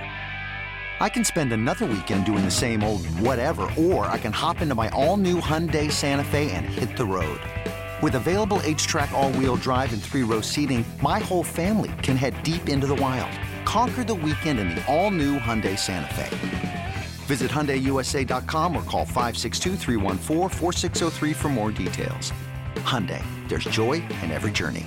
I 1.02 1.10
can 1.10 1.26
spend 1.26 1.52
another 1.52 1.86
weekend 1.86 2.26
doing 2.26 2.46
the 2.46 2.52
same 2.52 2.82
old 2.82 3.06
whatever, 3.20 3.68
or 3.78 4.06
I 4.06 4.18
can 4.18 4.32
hop 4.32 4.62
into 4.62 4.76
my 4.76 4.90
all 4.90 5.18
new 5.18 5.42
Hyundai 5.42 5.92
Santa 5.92 6.24
Fe 6.24 6.50
and 6.52 6.66
hit 6.66 6.96
the 6.96 7.06
road. 7.06 7.42
With 8.02 8.16
available 8.16 8.58
HTRAC, 8.60 9.12
all 9.12 9.32
wheel 9.34 9.56
drive, 9.58 9.94
and 9.94 10.02
three 10.02 10.24
row 10.24 10.42
seating, 10.42 10.86
my 11.02 11.20
whole 11.20 11.44
family 11.44 11.92
can 12.02 12.16
head 12.16 12.34
deep 12.44 12.70
into 12.70 12.88
the 12.88 12.96
wild. 12.96 13.32
Conquer 13.66 14.04
the 14.04 14.14
weekend 14.14 14.60
in 14.60 14.70
the 14.70 14.84
all 14.94 15.12
new 15.12 15.38
Hyundai 15.38 15.78
Santa 15.78 16.14
Fe. 16.14 16.96
Visit 17.28 17.52
HyundaiUSA.com 17.52 18.76
or 18.76 18.84
call 18.84 19.06
562 19.06 19.76
for 21.34 21.50
more 21.50 21.72
details. 21.72 22.32
Hyundai, 22.76 23.24
there's 23.50 23.66
joy 23.66 23.94
in 24.24 24.32
every 24.32 24.52
journey. 24.52 24.86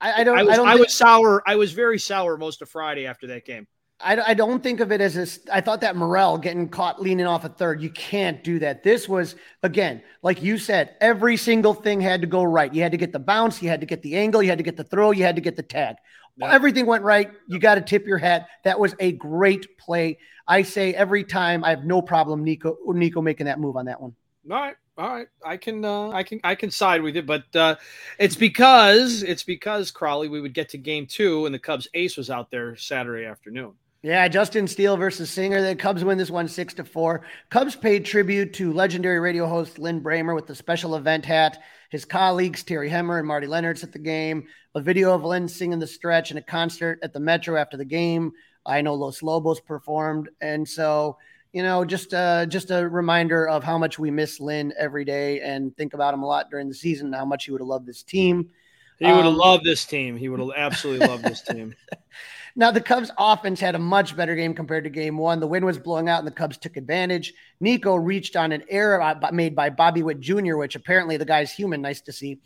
I, 0.00 0.20
I 0.20 0.24
don't. 0.24 0.36
I 0.36 0.42
was, 0.42 0.52
I, 0.52 0.56
don't 0.56 0.68
I 0.68 0.74
was 0.74 0.92
sour. 0.94 1.42
I 1.46 1.54
was 1.54 1.72
very 1.72 1.98
sour 1.98 2.36
most 2.36 2.60
of 2.60 2.68
Friday 2.68 3.06
after 3.06 3.28
that 3.28 3.44
game. 3.44 3.68
I, 4.02 4.20
I 4.20 4.34
don't 4.34 4.62
think 4.62 4.80
of 4.80 4.92
it 4.92 5.00
as 5.00 5.16
a. 5.16 5.54
I 5.54 5.60
thought 5.60 5.80
that 5.82 5.96
Morel 5.96 6.38
getting 6.38 6.68
caught 6.68 7.00
leaning 7.00 7.26
off 7.26 7.44
a 7.44 7.48
third. 7.48 7.80
You 7.80 7.90
can't 7.90 8.42
do 8.42 8.58
that. 8.58 8.82
This 8.82 9.08
was 9.08 9.36
again, 9.62 10.02
like 10.22 10.42
you 10.42 10.58
said, 10.58 10.96
every 11.00 11.36
single 11.36 11.74
thing 11.74 12.00
had 12.00 12.20
to 12.20 12.26
go 12.26 12.42
right. 12.42 12.72
You 12.72 12.82
had 12.82 12.92
to 12.92 12.98
get 12.98 13.12
the 13.12 13.18
bounce, 13.18 13.62
you 13.62 13.68
had 13.68 13.80
to 13.80 13.86
get 13.86 14.02
the 14.02 14.16
angle, 14.16 14.42
you 14.42 14.48
had 14.48 14.58
to 14.58 14.64
get 14.64 14.76
the 14.76 14.84
throw, 14.84 15.10
you 15.10 15.22
had 15.22 15.36
to 15.36 15.42
get 15.42 15.56
the 15.56 15.62
tag. 15.62 15.96
Yeah. 16.36 16.52
Everything 16.52 16.86
went 16.86 17.04
right. 17.04 17.30
You 17.46 17.58
got 17.58 17.74
to 17.76 17.80
tip 17.80 18.06
your 18.06 18.18
hat. 18.18 18.48
That 18.64 18.78
was 18.78 18.94
a 18.98 19.12
great 19.12 19.76
play. 19.78 20.18
I 20.48 20.62
say 20.62 20.94
every 20.94 21.24
time, 21.24 21.62
I 21.64 21.70
have 21.70 21.84
no 21.84 22.02
problem 22.02 22.42
Nico 22.42 22.76
Nico 22.86 23.22
making 23.22 23.46
that 23.46 23.60
move 23.60 23.76
on 23.76 23.84
that 23.86 24.00
one. 24.00 24.14
All 24.50 24.56
right, 24.56 24.76
all 24.98 25.08
right. 25.08 25.28
I 25.44 25.56
can, 25.56 25.84
uh, 25.84 26.10
I 26.10 26.24
can, 26.24 26.40
I 26.42 26.54
can 26.56 26.70
side 26.70 27.02
with 27.02 27.14
you, 27.14 27.22
but 27.22 27.44
uh, 27.54 27.76
it's 28.18 28.34
because 28.34 29.22
it's 29.22 29.44
because 29.44 29.90
Crawly. 29.90 30.28
We 30.28 30.40
would 30.40 30.54
get 30.54 30.70
to 30.70 30.78
game 30.78 31.06
two, 31.06 31.46
and 31.46 31.54
the 31.54 31.60
Cubs 31.60 31.86
ace 31.94 32.16
was 32.16 32.30
out 32.30 32.50
there 32.50 32.74
Saturday 32.76 33.24
afternoon. 33.24 33.74
Yeah, 34.02 34.26
Justin 34.26 34.66
Steele 34.66 34.96
versus 34.96 35.30
Singer. 35.30 35.62
The 35.62 35.76
Cubs 35.76 36.04
win 36.04 36.18
this 36.18 36.30
one 36.30 36.48
six 36.48 36.74
to 36.74 36.84
four. 36.84 37.24
Cubs 37.50 37.76
paid 37.76 38.04
tribute 38.04 38.52
to 38.54 38.72
legendary 38.72 39.20
radio 39.20 39.46
host 39.46 39.78
Lin 39.78 40.00
Brehmer 40.02 40.34
with 40.34 40.48
the 40.48 40.56
special 40.56 40.96
event 40.96 41.24
hat. 41.24 41.62
His 41.88 42.04
colleagues 42.04 42.64
Terry 42.64 42.88
Hemmert 42.88 43.20
and 43.20 43.28
Marty 43.28 43.46
Lennartz 43.46 43.84
at 43.84 43.92
the 43.92 44.00
game. 44.00 44.48
A 44.74 44.80
video 44.80 45.14
of 45.14 45.24
Lin 45.24 45.46
singing 45.46 45.78
the 45.78 45.86
stretch 45.86 46.32
in 46.32 46.36
a 46.36 46.42
concert 46.42 46.98
at 47.04 47.12
the 47.12 47.20
Metro 47.20 47.56
after 47.56 47.76
the 47.76 47.84
game. 47.84 48.32
I 48.66 48.80
know 48.80 48.94
Los 48.94 49.22
Lobos 49.22 49.60
performed, 49.60 50.30
and 50.40 50.68
so 50.68 51.16
you 51.52 51.62
know, 51.62 51.84
just 51.84 52.12
uh, 52.12 52.46
just 52.46 52.72
a 52.72 52.88
reminder 52.88 53.46
of 53.48 53.62
how 53.62 53.78
much 53.78 54.00
we 54.00 54.10
miss 54.10 54.40
Lynn 54.40 54.72
every 54.76 55.04
day 55.04 55.40
and 55.42 55.76
think 55.76 55.94
about 55.94 56.14
him 56.14 56.22
a 56.24 56.26
lot 56.26 56.50
during 56.50 56.68
the 56.68 56.74
season. 56.74 57.06
and 57.08 57.14
How 57.14 57.24
much 57.26 57.44
he 57.44 57.52
would 57.52 57.60
have 57.60 57.68
loved 57.68 57.86
this 57.86 58.02
team. 58.02 58.50
He 58.98 59.06
would 59.06 59.16
have 59.24 59.26
Um, 59.26 59.36
loved 59.36 59.62
this 59.64 59.84
team. 59.84 60.16
He 60.16 60.28
would 60.28 60.40
have 60.40 60.50
absolutely 60.56 61.06
loved 61.06 61.24
this 61.24 61.42
team. 61.42 61.74
Now, 62.54 62.70
the 62.70 62.80
Cubs 62.80 63.10
offense 63.18 63.60
had 63.60 63.74
a 63.74 63.78
much 63.78 64.14
better 64.16 64.34
game 64.34 64.54
compared 64.54 64.84
to 64.84 64.90
game 64.90 65.16
one. 65.16 65.40
The 65.40 65.46
wind 65.46 65.64
was 65.64 65.78
blowing 65.78 66.08
out 66.08 66.18
and 66.18 66.26
the 66.26 66.32
Cubs 66.32 66.58
took 66.58 66.76
advantage. 66.76 67.32
Nico 67.60 67.94
reached 67.94 68.36
on 68.36 68.52
an 68.52 68.62
error 68.68 69.18
made 69.32 69.56
by 69.56 69.70
Bobby 69.70 70.02
Witt 70.02 70.20
Jr., 70.20 70.56
which 70.56 70.76
apparently 70.76 71.16
the 71.16 71.24
guy's 71.24 71.50
human. 71.50 71.80
Nice 71.80 72.02
to 72.02 72.12
see. 72.12 72.38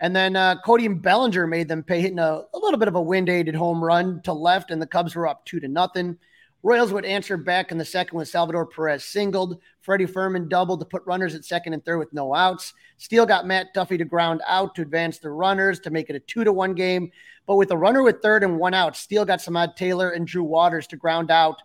And 0.00 0.14
then 0.14 0.36
uh, 0.36 0.56
Cody 0.60 0.86
and 0.86 1.00
Bellinger 1.00 1.46
made 1.46 1.68
them 1.68 1.82
pay, 1.82 2.00
hitting 2.00 2.18
a, 2.18 2.42
a 2.52 2.58
little 2.58 2.78
bit 2.78 2.88
of 2.88 2.94
a 2.94 3.00
wind 3.00 3.28
aided 3.28 3.54
home 3.54 3.82
run 3.82 4.20
to 4.22 4.32
left, 4.32 4.70
and 4.70 4.82
the 4.82 4.86
Cubs 4.86 5.14
were 5.14 5.26
up 5.26 5.44
two 5.46 5.60
to 5.60 5.68
nothing. 5.68 6.18
Royals 6.64 6.94
would 6.94 7.04
answer 7.04 7.36
back 7.36 7.72
in 7.72 7.76
the 7.76 7.84
second 7.84 8.16
with 8.16 8.26
Salvador 8.26 8.64
Perez 8.64 9.04
singled. 9.04 9.60
Freddy 9.82 10.06
Fermin 10.06 10.48
doubled 10.48 10.80
to 10.80 10.86
put 10.86 11.04
runners 11.04 11.34
at 11.34 11.44
second 11.44 11.74
and 11.74 11.84
third 11.84 11.98
with 11.98 12.10
no 12.14 12.34
outs. 12.34 12.72
Steele 12.96 13.26
got 13.26 13.46
Matt 13.46 13.74
Duffy 13.74 13.98
to 13.98 14.04
ground 14.06 14.40
out 14.48 14.74
to 14.76 14.82
advance 14.82 15.18
the 15.18 15.28
runners 15.28 15.78
to 15.80 15.90
make 15.90 16.08
it 16.08 16.16
a 16.16 16.20
two 16.20 16.42
to 16.42 16.54
one 16.54 16.72
game. 16.72 17.12
But 17.46 17.56
with 17.56 17.70
a 17.70 17.76
runner 17.76 18.02
with 18.02 18.22
third 18.22 18.42
and 18.42 18.58
one 18.58 18.72
out, 18.72 18.96
Steele 18.96 19.26
got 19.26 19.40
Samad 19.40 19.76
Taylor 19.76 20.12
and 20.12 20.26
Drew 20.26 20.42
Waters 20.42 20.86
to 20.86 20.96
ground 20.96 21.30
out. 21.30 21.60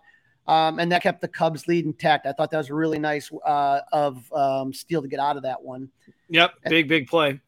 Um, 0.46 0.78
and 0.78 0.92
that 0.92 1.02
kept 1.02 1.22
the 1.22 1.28
Cubs 1.28 1.66
lead 1.66 1.86
intact. 1.86 2.26
I 2.26 2.32
thought 2.32 2.50
that 2.50 2.58
was 2.58 2.70
really 2.70 2.98
nice 2.98 3.30
uh, 3.46 3.80
of 3.92 4.30
um, 4.34 4.70
Steele 4.74 5.00
to 5.00 5.08
get 5.08 5.18
out 5.18 5.38
of 5.38 5.44
that 5.44 5.62
one. 5.62 5.88
Yep, 6.28 6.52
big 6.68 6.88
big 6.88 7.08
play. 7.08 7.40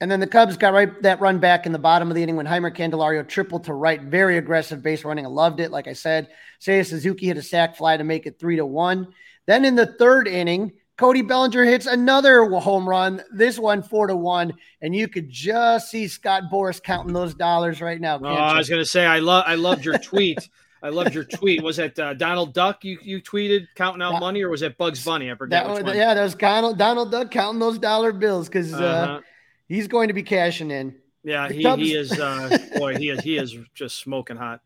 And 0.00 0.10
then 0.10 0.20
the 0.20 0.26
Cubs 0.28 0.56
got 0.56 0.72
right 0.72 1.02
that 1.02 1.20
run 1.20 1.38
back 1.38 1.66
in 1.66 1.72
the 1.72 1.78
bottom 1.78 2.08
of 2.08 2.14
the 2.14 2.22
inning 2.22 2.36
when 2.36 2.46
Jeimer 2.46 2.74
Candelario 2.74 3.26
tripled 3.26 3.64
to 3.64 3.74
right. 3.74 4.00
Very 4.00 4.38
aggressive 4.38 4.82
base 4.82 5.04
running. 5.04 5.26
I 5.26 5.28
loved 5.28 5.58
it. 5.58 5.72
Like 5.72 5.88
I 5.88 5.92
said, 5.92 6.28
Seiya 6.60 6.86
Suzuki 6.86 7.26
hit 7.26 7.36
a 7.36 7.42
sac 7.42 7.76
fly 7.76 7.96
to 7.96 8.04
make 8.04 8.26
it 8.26 8.38
three 8.38 8.56
to 8.56 8.66
one. 8.66 9.08
Then 9.46 9.64
in 9.64 9.74
the 9.74 9.86
third 9.86 10.28
inning, 10.28 10.72
Cody 10.98 11.22
Bellinger 11.22 11.64
hits 11.64 11.86
another 11.86 12.44
home 12.44 12.88
run. 12.88 13.22
This 13.32 13.58
one 13.58 13.82
four 13.82 14.06
to 14.06 14.16
one, 14.16 14.52
and 14.82 14.94
you 14.94 15.08
could 15.08 15.30
just 15.30 15.90
see 15.90 16.06
Scott 16.06 16.44
Boras 16.52 16.82
counting 16.82 17.12
those 17.12 17.34
dollars 17.34 17.80
right 17.80 18.00
now. 18.00 18.20
Oh, 18.22 18.26
I 18.26 18.56
was 18.56 18.68
gonna 18.68 18.84
say 18.84 19.04
I 19.04 19.18
love 19.18 19.44
I 19.46 19.54
loved 19.56 19.84
your 19.84 19.98
tweet. 19.98 20.48
I 20.80 20.90
loved 20.90 21.12
your 21.12 21.24
tweet. 21.24 21.60
Was 21.62 21.80
it 21.80 21.98
uh, 21.98 22.14
Donald 22.14 22.54
Duck 22.54 22.84
you 22.84 22.98
you 23.02 23.20
tweeted 23.20 23.66
counting 23.74 24.00
out 24.02 24.12
That- 24.12 24.20
money, 24.20 24.42
or 24.42 24.48
was 24.48 24.62
it 24.62 24.78
Bugs 24.78 25.04
Bunny? 25.04 25.28
I 25.30 25.34
forget 25.34 25.66
that 25.84 25.96
yeah, 25.96 26.14
that 26.14 26.22
was 26.22 26.36
Donald, 26.36 26.78
Donald 26.78 27.10
Duck 27.10 27.32
counting 27.32 27.58
those 27.58 27.78
dollar 27.78 28.12
bills 28.12 28.48
because 28.48 28.74
uh, 28.74 28.78
Uh-huh. 28.78 29.20
He's 29.68 29.88
going 29.88 30.08
to 30.08 30.14
be 30.14 30.22
cashing 30.22 30.70
in. 30.70 30.96
Yeah, 31.22 31.48
he, 31.48 31.62
Cubs- 31.62 31.82
he 31.82 31.94
is 31.94 32.18
uh, 32.18 32.58
boy, 32.76 32.96
he 32.96 33.10
is 33.10 33.20
he 33.20 33.36
is 33.36 33.56
just 33.74 33.98
smoking 33.98 34.36
hot. 34.36 34.60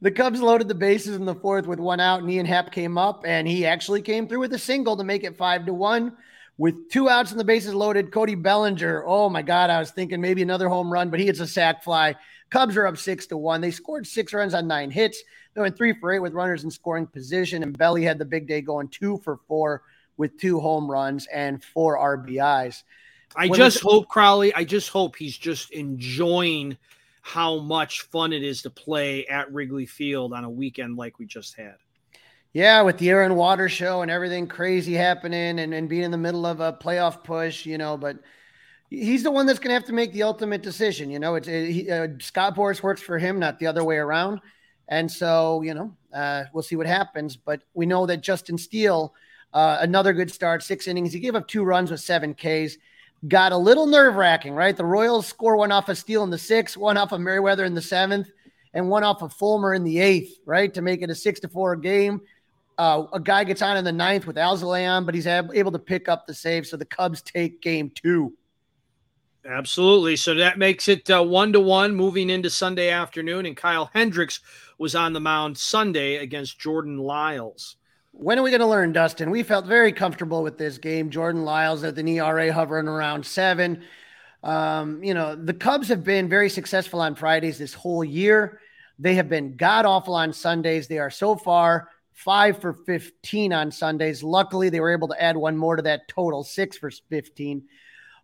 The 0.00 0.10
Cubs 0.10 0.40
loaded 0.40 0.68
the 0.68 0.74
bases 0.74 1.16
in 1.16 1.24
the 1.24 1.34
fourth 1.34 1.66
with 1.66 1.80
one 1.80 1.98
out, 1.98 2.20
and 2.20 2.30
Ian 2.30 2.46
Happ 2.46 2.70
came 2.70 2.96
up, 2.96 3.24
and 3.26 3.48
he 3.48 3.66
actually 3.66 4.02
came 4.02 4.28
through 4.28 4.40
with 4.40 4.52
a 4.52 4.58
single 4.58 4.96
to 4.96 5.04
make 5.04 5.24
it 5.24 5.36
five 5.36 5.66
to 5.66 5.74
one. 5.74 6.16
With 6.56 6.90
two 6.90 7.08
outs 7.08 7.30
and 7.30 7.38
the 7.38 7.44
bases 7.44 7.72
loaded, 7.72 8.10
Cody 8.10 8.34
Bellinger. 8.34 9.04
Oh 9.06 9.28
my 9.28 9.42
God, 9.42 9.70
I 9.70 9.78
was 9.78 9.92
thinking 9.92 10.20
maybe 10.20 10.42
another 10.42 10.68
home 10.68 10.92
run, 10.92 11.08
but 11.08 11.20
he 11.20 11.26
hits 11.26 11.38
a 11.38 11.46
sac 11.46 11.84
fly. 11.84 12.16
Cubs 12.50 12.76
are 12.76 12.86
up 12.86 12.96
six 12.96 13.26
to 13.28 13.36
one. 13.36 13.60
They 13.60 13.70
scored 13.70 14.06
six 14.06 14.32
runs 14.32 14.54
on 14.54 14.66
nine 14.66 14.90
hits. 14.90 15.22
They 15.54 15.60
went 15.60 15.76
three 15.76 15.92
for 15.92 16.12
eight 16.12 16.18
with 16.18 16.32
runners 16.32 16.64
in 16.64 16.70
scoring 16.70 17.06
position, 17.06 17.62
and 17.62 17.76
Belly 17.76 18.02
had 18.02 18.18
the 18.18 18.24
big 18.24 18.48
day 18.48 18.60
going 18.60 18.88
two 18.88 19.18
for 19.18 19.38
four 19.46 19.82
with 20.16 20.38
two 20.38 20.58
home 20.58 20.90
runs 20.90 21.26
and 21.32 21.62
four 21.62 21.96
RBIs. 21.96 22.82
I 23.36 23.48
just 23.48 23.80
hope 23.80 24.08
Crawly. 24.08 24.52
I 24.54 24.64
just 24.64 24.88
hope 24.88 25.16
he's 25.16 25.36
just 25.36 25.70
enjoying 25.70 26.76
how 27.22 27.58
much 27.58 28.02
fun 28.02 28.32
it 28.32 28.42
is 28.42 28.62
to 28.62 28.70
play 28.70 29.26
at 29.26 29.52
Wrigley 29.52 29.86
Field 29.86 30.32
on 30.32 30.44
a 30.44 30.50
weekend 30.50 30.96
like 30.96 31.18
we 31.18 31.26
just 31.26 31.54
had. 31.56 31.76
Yeah, 32.54 32.80
with 32.82 32.96
the 32.96 33.10
Aaron 33.10 33.34
Waters 33.34 33.72
show 33.72 34.00
and 34.02 34.10
everything 34.10 34.46
crazy 34.46 34.94
happening 34.94 35.60
and, 35.60 35.74
and 35.74 35.88
being 35.88 36.04
in 36.04 36.10
the 36.10 36.16
middle 36.16 36.46
of 36.46 36.60
a 36.60 36.72
playoff 36.72 37.22
push, 37.22 37.66
you 37.66 37.76
know, 37.76 37.98
but 37.98 38.16
he's 38.88 39.22
the 39.22 39.30
one 39.30 39.44
that's 39.46 39.58
going 39.58 39.68
to 39.68 39.74
have 39.74 39.84
to 39.84 39.92
make 39.92 40.12
the 40.12 40.22
ultimate 40.22 40.62
decision. 40.62 41.10
You 41.10 41.18
know, 41.18 41.34
it's 41.34 41.48
it, 41.48 41.70
he, 41.70 41.90
uh, 41.90 42.08
Scott 42.20 42.56
Boras 42.56 42.82
works 42.82 43.02
for 43.02 43.18
him, 43.18 43.38
not 43.38 43.58
the 43.58 43.66
other 43.66 43.84
way 43.84 43.96
around. 43.96 44.40
And 44.88 45.10
so, 45.10 45.60
you 45.60 45.74
know, 45.74 45.94
uh, 46.14 46.44
we'll 46.54 46.62
see 46.62 46.76
what 46.76 46.86
happens. 46.86 47.36
But 47.36 47.62
we 47.74 47.84
know 47.84 48.06
that 48.06 48.22
Justin 48.22 48.56
Steele, 48.56 49.14
uh, 49.52 49.78
another 49.80 50.14
good 50.14 50.30
start, 50.30 50.62
six 50.62 50.88
innings. 50.88 51.12
He 51.12 51.20
gave 51.20 51.34
up 51.34 51.46
two 51.46 51.62
runs 51.62 51.90
with 51.90 52.00
seven 52.00 52.34
Ks. 52.34 52.78
Got 53.26 53.52
a 53.52 53.56
little 53.56 53.86
nerve 53.86 54.14
wracking, 54.14 54.54
right? 54.54 54.76
The 54.76 54.84
Royals 54.84 55.26
score 55.26 55.56
one 55.56 55.72
off 55.72 55.88
of 55.88 55.98
Steele 55.98 56.22
in 56.22 56.30
the 56.30 56.38
sixth, 56.38 56.76
one 56.76 56.96
off 56.96 57.10
of 57.10 57.20
Merryweather 57.20 57.64
in 57.64 57.74
the 57.74 57.82
seventh, 57.82 58.30
and 58.74 58.88
one 58.88 59.02
off 59.02 59.22
of 59.22 59.32
Fulmer 59.32 59.74
in 59.74 59.82
the 59.82 59.98
eighth, 59.98 60.38
right? 60.46 60.72
To 60.74 60.82
make 60.82 61.02
it 61.02 61.10
a 61.10 61.14
six 61.14 61.40
to 61.40 61.48
four 61.48 61.74
game. 61.74 62.20
Uh, 62.78 63.06
a 63.12 63.18
guy 63.18 63.42
gets 63.42 63.60
on 63.60 63.76
in 63.76 63.84
the 63.84 63.90
ninth 63.90 64.24
with 64.24 64.36
Alzolay, 64.36 65.04
but 65.04 65.14
he's 65.14 65.26
able 65.26 65.72
to 65.72 65.80
pick 65.80 66.08
up 66.08 66.28
the 66.28 66.34
save. 66.34 66.64
So 66.64 66.76
the 66.76 66.84
Cubs 66.84 67.22
take 67.22 67.60
game 67.60 67.90
two. 67.92 68.34
Absolutely. 69.44 70.14
So 70.14 70.34
that 70.34 70.58
makes 70.58 70.86
it 70.86 71.10
uh, 71.10 71.24
one 71.24 71.52
to 71.54 71.60
one 71.60 71.96
moving 71.96 72.30
into 72.30 72.50
Sunday 72.50 72.90
afternoon. 72.90 73.46
And 73.46 73.56
Kyle 73.56 73.90
Hendricks 73.94 74.40
was 74.78 74.94
on 74.94 75.12
the 75.12 75.20
mound 75.20 75.58
Sunday 75.58 76.16
against 76.16 76.60
Jordan 76.60 76.98
Lyles. 76.98 77.77
When 78.12 78.38
are 78.38 78.42
we 78.42 78.50
going 78.50 78.60
to 78.60 78.66
learn, 78.66 78.92
Dustin? 78.92 79.30
We 79.30 79.42
felt 79.42 79.66
very 79.66 79.92
comfortable 79.92 80.42
with 80.42 80.58
this 80.58 80.78
game. 80.78 81.10
Jordan 81.10 81.44
Lyles 81.44 81.84
at 81.84 81.94
the 81.94 82.18
ERA 82.18 82.52
hovering 82.52 82.88
around 82.88 83.24
seven. 83.24 83.82
Um, 84.42 85.02
you 85.02 85.14
know, 85.14 85.34
the 85.34 85.54
Cubs 85.54 85.88
have 85.88 86.04
been 86.04 86.28
very 86.28 86.48
successful 86.48 87.00
on 87.00 87.14
Fridays 87.14 87.58
this 87.58 87.74
whole 87.74 88.04
year. 88.04 88.60
They 88.98 89.14
have 89.14 89.28
been 89.28 89.56
god 89.56 89.84
awful 89.84 90.14
on 90.14 90.32
Sundays. 90.32 90.88
They 90.88 90.98
are 90.98 91.10
so 91.10 91.36
far 91.36 91.88
five 92.12 92.60
for 92.60 92.72
15 92.72 93.52
on 93.52 93.70
Sundays. 93.70 94.24
Luckily, 94.24 94.70
they 94.70 94.80
were 94.80 94.92
able 94.92 95.08
to 95.08 95.22
add 95.22 95.36
one 95.36 95.56
more 95.56 95.76
to 95.76 95.82
that 95.82 96.08
total, 96.08 96.42
six 96.42 96.76
for 96.76 96.90
15. 96.90 97.62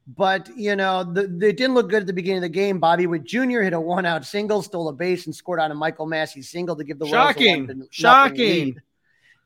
But, 0.07 0.51
you 0.57 0.77
know, 0.77 1.05
the, 1.05 1.29
they 1.29 1.53
didn't 1.53 1.75
look 1.75 1.89
good 1.89 2.03
at 2.03 2.07
the 2.07 2.13
beginning 2.13 2.39
of 2.39 2.43
the 2.43 2.49
game. 2.49 2.79
Bobby 2.79 3.07
Witt 3.07 3.25
Jr. 3.25 3.61
hit 3.61 3.73
a 3.73 3.81
one 3.81 4.05
out 4.05 4.27
single, 4.27 4.63
stole 4.63 4.89
a 4.89 4.93
base, 4.93 5.27
and 5.27 5.35
scored 5.35 5.61
on 5.61 5.71
a 5.71 5.75
Michael 5.75 6.07
Massey 6.07 6.43
single 6.43 6.77
to 6.77 6.85
give 6.85 6.99
the 6.99 7.07
Royals 7.07 7.37
a 7.37 7.41
Shocking. 7.41 7.87
Shocking. 7.91 8.37
lead. 8.37 8.83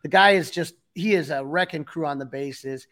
The 0.02 0.08
guy 0.08 0.32
is 0.32 0.50
just, 0.50 0.74
he 0.94 1.14
is 1.14 1.30
a 1.30 1.44
wrecking 1.44 1.84
crew 1.84 2.06
on 2.06 2.18
the 2.18 2.26
bases. 2.26 2.86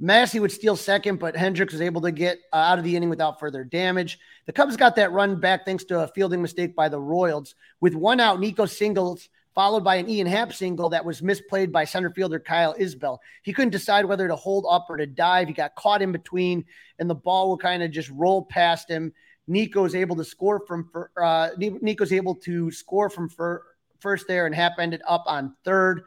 Massey 0.00 0.40
would 0.40 0.52
steal 0.52 0.76
second, 0.76 1.18
but 1.18 1.36
Hendricks 1.36 1.72
was 1.72 1.80
able 1.80 2.00
to 2.02 2.10
get 2.10 2.38
uh, 2.52 2.56
out 2.56 2.78
of 2.78 2.84
the 2.84 2.96
inning 2.96 3.10
without 3.10 3.38
further 3.38 3.62
damage. 3.62 4.18
The 4.46 4.52
Cubs 4.52 4.76
got 4.76 4.96
that 4.96 5.12
run 5.12 5.38
back 5.38 5.64
thanks 5.64 5.84
to 5.84 6.00
a 6.00 6.08
fielding 6.08 6.42
mistake 6.42 6.74
by 6.74 6.88
the 6.88 7.00
Royals. 7.00 7.54
With 7.80 7.94
one 7.94 8.18
out, 8.18 8.40
Nico 8.40 8.66
singles, 8.66 9.28
followed 9.54 9.84
by 9.84 9.96
an 9.96 10.08
Ian 10.08 10.26
Happ 10.26 10.52
single 10.52 10.88
that 10.88 11.04
was 11.04 11.20
misplayed 11.20 11.70
by 11.70 11.84
center 11.84 12.10
fielder 12.10 12.40
Kyle 12.40 12.74
Isbell. 12.74 13.18
He 13.44 13.52
couldn't 13.52 13.70
decide 13.70 14.04
whether 14.04 14.26
to 14.26 14.34
hold 14.34 14.66
up 14.68 14.86
or 14.88 14.96
to 14.96 15.06
dive. 15.06 15.46
He 15.46 15.54
got 15.54 15.76
caught 15.76 16.02
in 16.02 16.10
between, 16.10 16.64
and 16.98 17.08
the 17.08 17.14
ball 17.14 17.48
will 17.48 17.58
kind 17.58 17.82
of 17.82 17.92
just 17.92 18.10
roll 18.10 18.44
past 18.44 18.90
him. 18.90 19.12
Nico's 19.46 19.94
able 19.94 20.16
to 20.16 20.24
score 20.24 20.64
from 20.66 20.90
uh, 21.22 21.50
Nico's 21.56 22.12
able 22.12 22.34
to 22.36 22.70
score 22.72 23.08
from 23.08 23.28
fir- 23.28 23.62
first 24.00 24.26
there, 24.26 24.46
and 24.46 24.54
Happ 24.54 24.72
ended 24.78 25.02
up 25.06 25.22
on 25.26 25.54
third. 25.64 26.02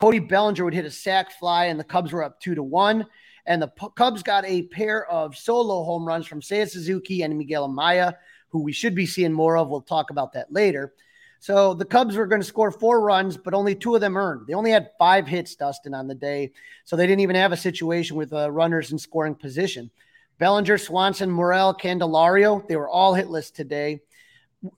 Cody 0.00 0.18
Bellinger 0.18 0.64
would 0.64 0.74
hit 0.74 0.84
a 0.84 0.90
sac 0.90 1.32
fly, 1.32 1.66
and 1.66 1.80
the 1.80 1.84
Cubs 1.84 2.12
were 2.12 2.22
up 2.22 2.40
two 2.40 2.54
to 2.54 2.62
one. 2.62 3.06
And 3.46 3.62
the 3.62 3.68
P- 3.68 3.86
Cubs 3.94 4.22
got 4.22 4.44
a 4.44 4.62
pair 4.62 5.06
of 5.06 5.36
solo 5.36 5.84
home 5.84 6.04
runs 6.04 6.26
from 6.26 6.40
Seiya 6.40 6.68
Suzuki 6.68 7.22
and 7.22 7.38
Miguel 7.38 7.68
Amaya, 7.68 8.14
who 8.48 8.60
we 8.60 8.72
should 8.72 8.94
be 8.94 9.06
seeing 9.06 9.32
more 9.32 9.56
of. 9.56 9.68
We'll 9.68 9.82
talk 9.82 10.10
about 10.10 10.32
that 10.32 10.52
later. 10.52 10.92
So 11.38 11.74
the 11.74 11.84
Cubs 11.84 12.16
were 12.16 12.26
going 12.26 12.40
to 12.40 12.46
score 12.46 12.70
four 12.70 13.00
runs, 13.00 13.36
but 13.36 13.54
only 13.54 13.74
two 13.74 13.94
of 13.94 14.00
them 14.00 14.16
earned. 14.16 14.46
They 14.46 14.54
only 14.54 14.72
had 14.72 14.90
five 14.98 15.28
hits, 15.28 15.54
Dustin, 15.54 15.94
on 15.94 16.08
the 16.08 16.14
day. 16.14 16.52
So 16.84 16.96
they 16.96 17.06
didn't 17.06 17.20
even 17.20 17.36
have 17.36 17.52
a 17.52 17.56
situation 17.56 18.16
with 18.16 18.32
uh, 18.32 18.50
runners 18.50 18.90
in 18.90 18.98
scoring 18.98 19.34
position. 19.34 19.90
Bellinger, 20.38 20.76
Swanson, 20.76 21.30
Morel, 21.30 21.74
Candelario, 21.74 22.66
they 22.66 22.76
were 22.76 22.88
all 22.88 23.14
hitless 23.14 23.52
today. 23.52 24.00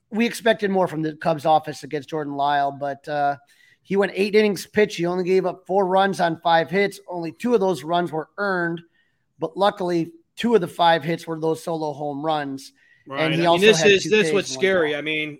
We 0.09 0.25
expected 0.25 0.69
more 0.69 0.87
from 0.87 1.01
the 1.01 1.15
Cubs 1.15 1.45
office 1.45 1.83
against 1.83 2.09
Jordan 2.09 2.35
Lyle, 2.35 2.71
but 2.71 3.07
uh, 3.07 3.37
he 3.89 3.97
went 3.97 4.11
eight 4.13 4.35
innings 4.35 4.67
pitch. 4.67 4.97
He 4.97 5.07
only 5.07 5.23
gave 5.23 5.47
up 5.47 5.65
four 5.65 5.87
runs 5.87 6.19
on 6.21 6.39
five 6.41 6.69
hits. 6.69 6.99
Only 7.07 7.31
two 7.31 7.55
of 7.55 7.59
those 7.59 7.83
runs 7.83 8.11
were 8.11 8.29
earned, 8.37 8.81
but 9.39 9.57
luckily, 9.57 10.11
two 10.35 10.53
of 10.53 10.61
the 10.61 10.67
five 10.67 11.03
hits 11.03 11.25
were 11.25 11.39
those 11.39 11.63
solo 11.63 11.91
home 11.93 12.23
runs. 12.23 12.71
Right. 13.07 13.21
And 13.21 13.33
he 13.33 13.47
I 13.47 13.49
mean, 13.49 13.61
this 13.61 13.83
is 13.83 14.03
this 14.03 14.31
what's 14.31 14.53
scary. 14.53 14.95
I 14.95 15.01
mean, 15.01 15.39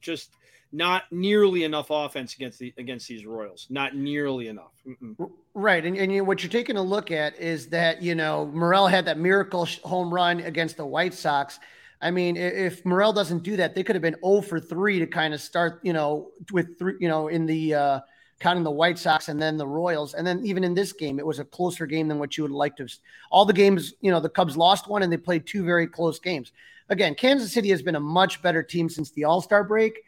just 0.00 0.32
not 0.72 1.04
nearly 1.12 1.62
enough 1.62 1.86
offense 1.90 2.34
against 2.34 2.58
the 2.58 2.74
against 2.76 3.06
these 3.06 3.24
Royals. 3.24 3.68
Not 3.70 3.94
nearly 3.94 4.48
enough. 4.48 4.72
Mm-mm. 4.84 5.30
Right, 5.54 5.86
and, 5.86 5.96
and 5.96 6.12
you, 6.12 6.24
what 6.24 6.42
you're 6.42 6.50
taking 6.50 6.76
a 6.76 6.82
look 6.82 7.12
at 7.12 7.38
is 7.38 7.68
that 7.68 8.02
you 8.02 8.16
know 8.16 8.46
Morel 8.46 8.88
had 8.88 9.04
that 9.04 9.16
miracle 9.16 9.64
home 9.84 10.12
run 10.12 10.40
against 10.40 10.76
the 10.76 10.86
White 10.86 11.14
Sox. 11.14 11.60
I 12.00 12.10
mean, 12.10 12.36
if 12.36 12.84
Morel 12.84 13.12
doesn't 13.12 13.42
do 13.42 13.56
that, 13.56 13.74
they 13.74 13.82
could 13.82 13.94
have 13.94 14.02
been 14.02 14.16
0 14.24 14.42
for 14.42 14.60
3 14.60 14.98
to 14.98 15.06
kind 15.06 15.32
of 15.32 15.40
start, 15.40 15.80
you 15.82 15.92
know, 15.92 16.30
with 16.52 16.78
three, 16.78 16.94
you 17.00 17.08
know, 17.08 17.28
in 17.28 17.46
the 17.46 17.74
uh, 17.74 18.00
counting 18.38 18.64
the 18.64 18.70
White 18.70 18.98
Sox 18.98 19.28
and 19.28 19.40
then 19.40 19.56
the 19.56 19.66
Royals. 19.66 20.14
And 20.14 20.26
then 20.26 20.44
even 20.44 20.62
in 20.62 20.74
this 20.74 20.92
game, 20.92 21.18
it 21.18 21.26
was 21.26 21.38
a 21.38 21.44
closer 21.44 21.86
game 21.86 22.08
than 22.08 22.18
what 22.18 22.36
you 22.36 22.44
would 22.44 22.52
like 22.52 22.76
to. 22.76 22.86
All 23.30 23.46
the 23.46 23.52
games, 23.52 23.94
you 24.00 24.10
know, 24.10 24.20
the 24.20 24.28
Cubs 24.28 24.56
lost 24.56 24.88
one 24.88 25.02
and 25.02 25.12
they 25.12 25.16
played 25.16 25.46
two 25.46 25.64
very 25.64 25.86
close 25.86 26.18
games. 26.18 26.52
Again, 26.88 27.14
Kansas 27.14 27.52
City 27.52 27.70
has 27.70 27.82
been 27.82 27.96
a 27.96 28.00
much 28.00 28.42
better 28.42 28.62
team 28.62 28.88
since 28.88 29.10
the 29.10 29.24
All 29.24 29.40
Star 29.40 29.64
break. 29.64 30.02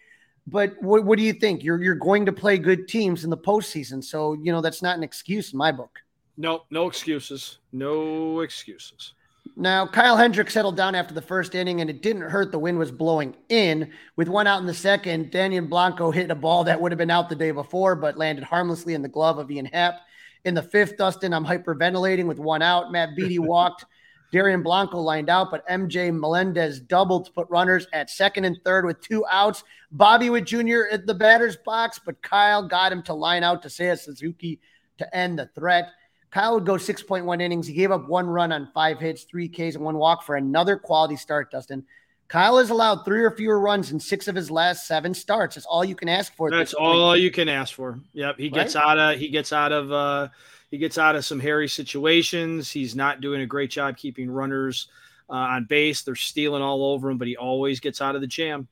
But 0.47 0.81
what, 0.81 1.05
what 1.05 1.19
do 1.19 1.25
you 1.25 1.33
think? 1.33 1.63
You're 1.63 1.83
you're 1.83 1.95
going 1.95 2.25
to 2.27 2.33
play 2.33 2.57
good 2.57 2.89
teams 2.89 3.25
in 3.25 3.29
the 3.29 3.37
postseason, 3.37 4.03
so 4.03 4.33
you 4.33 4.51
know 4.51 4.63
that's 4.63 4.81
not 4.81 4.97
an 4.97 5.03
excuse 5.03 5.53
in 5.53 5.59
my 5.59 5.71
book. 5.71 5.99
No, 6.39 6.63
no 6.71 6.87
excuses. 6.87 7.59
No 7.73 8.41
excuses. 8.41 9.13
Now, 9.61 9.89
Kyle 9.89 10.17
Hendricks 10.17 10.55
settled 10.55 10.77
down 10.77 10.95
after 10.95 11.13
the 11.13 11.21
first 11.21 11.57
inning, 11.57 11.81
and 11.81 11.91
it 11.91 12.01
didn't 12.01 12.23
hurt. 12.23 12.53
The 12.53 12.61
wind 12.61 12.79
was 12.79 12.93
blowing 12.93 13.35
in. 13.49 13.91
With 14.15 14.29
one 14.29 14.47
out 14.47 14.61
in 14.61 14.67
the 14.67 14.73
second, 14.73 15.33
Dairon 15.33 15.69
Blanco 15.69 16.13
hit 16.13 16.31
a 16.31 16.37
ball 16.37 16.63
that 16.63 16.81
would 16.81 16.93
have 16.93 16.99
been 16.99 17.11
out 17.11 17.29
the 17.29 17.35
day 17.35 17.51
before, 17.51 17.97
but 17.97 18.17
landed 18.17 18.45
harmlessly 18.45 18.95
in 18.95 19.03
the 19.03 19.09
glove 19.09 19.39
of 19.39 19.51
Ian 19.51 19.67
Happ. 19.67 19.95
In 20.45 20.55
the 20.55 20.63
fifth, 20.63 20.97
Dustin, 20.97 21.35
I'm 21.35 21.45
hyperventilating 21.45 22.27
with 22.27 22.39
one 22.39 22.63
out. 22.63 22.93
Matt 22.93 23.17
Beaty 23.17 23.39
walked. 23.41 23.85
Dairon 24.33 24.63
Blanco 24.63 25.01
lined 25.01 25.29
out, 25.29 25.51
but 25.51 25.67
MJ 25.67 26.17
Melendez 26.17 26.79
doubled 26.79 27.27
to 27.27 27.33
put 27.33 27.51
runners 27.51 27.89
at 27.93 28.11
second 28.11 28.45
and 28.45 28.61
third 28.65 28.85
with 28.85 29.01
two 29.01 29.27
outs. 29.29 29.65
Bobby 29.91 30.31
Witt 30.31 30.45
Jr. 30.45 30.83
at 30.93 31.05
the 31.05 31.15
batter's 31.15 31.57
box, 31.57 31.99
but 32.07 32.23
Kyle 32.23 32.69
got 32.69 32.93
him 32.93 33.03
to 33.03 33.13
line 33.13 33.43
out 33.43 33.63
to 33.63 33.69
Seiya 33.69 33.99
Suzuki 33.99 34.61
to 34.99 35.17
end 35.17 35.37
the 35.37 35.47
threat. 35.47 35.91
Kyle 36.31 36.55
would 36.55 36.67
go 36.67 36.75
6.1 36.75 37.41
innings. 37.41 37.67
He 37.67 37.73
gave 37.73 37.91
up 37.91 38.09
one 38.09 38.27
run 38.27 38.53
on 38.53 38.71
five 38.75 39.01
hits, 39.01 39.25
three 39.25 39.49
Ks, 39.49 39.75
and 39.75 39.85
one 39.85 39.97
walk 39.97 40.25
for 40.25 40.37
another 40.37 40.77
quality 40.77 41.17
start, 41.17 41.51
Dustin. 41.51 41.85
Kyle 42.29 42.59
has 42.59 42.69
allowed 42.69 43.05
three 43.05 43.23
or 43.23 43.31
fewer 43.31 43.59
runs 43.59 43.91
in 43.91 43.99
six 43.99 44.29
of 44.29 44.35
his 44.35 44.51
last 44.51 44.87
seven 44.87 45.15
starts. 45.15 45.55
That's 45.55 45.67
all 45.67 45.83
you 45.83 45.95
can 45.95 46.11
ask 46.11 46.35
for. 46.37 46.51
That's 46.51 46.75
all 46.75 47.17
you 47.17 47.31
can 47.31 47.49
ask 47.49 47.75
for. 47.75 48.01
Yep. 48.13 48.39
He 48.39 48.51
gets 48.51 48.75
right? 48.75 48.85
out 48.85 48.99
of 48.99 49.19
he 49.19 49.31
gets 49.31 49.51
out 49.51 49.73
of 49.73 49.91
uh 49.91 50.29
he 50.71 50.77
gets 50.77 50.99
out 50.99 51.17
of 51.17 51.25
some 51.25 51.41
hairy 51.41 51.69
situations. 51.69 52.71
He's 52.71 52.95
not 52.95 53.23
doing 53.23 53.41
a 53.41 53.47
great 53.47 53.71
job 53.71 53.97
keeping 53.97 54.31
runners 54.31 54.89
uh, 55.31 55.35
on 55.35 55.65
base. 55.65 56.03
They're 56.03 56.15
stealing 56.15 56.63
all 56.63 56.85
over 56.85 57.09
him, 57.09 57.17
but 57.17 57.29
he 57.29 57.37
always 57.39 57.81
gets 57.81 58.03
out 58.03 58.15
of 58.15 58.21
the 58.21 58.27
jam. 58.27 58.69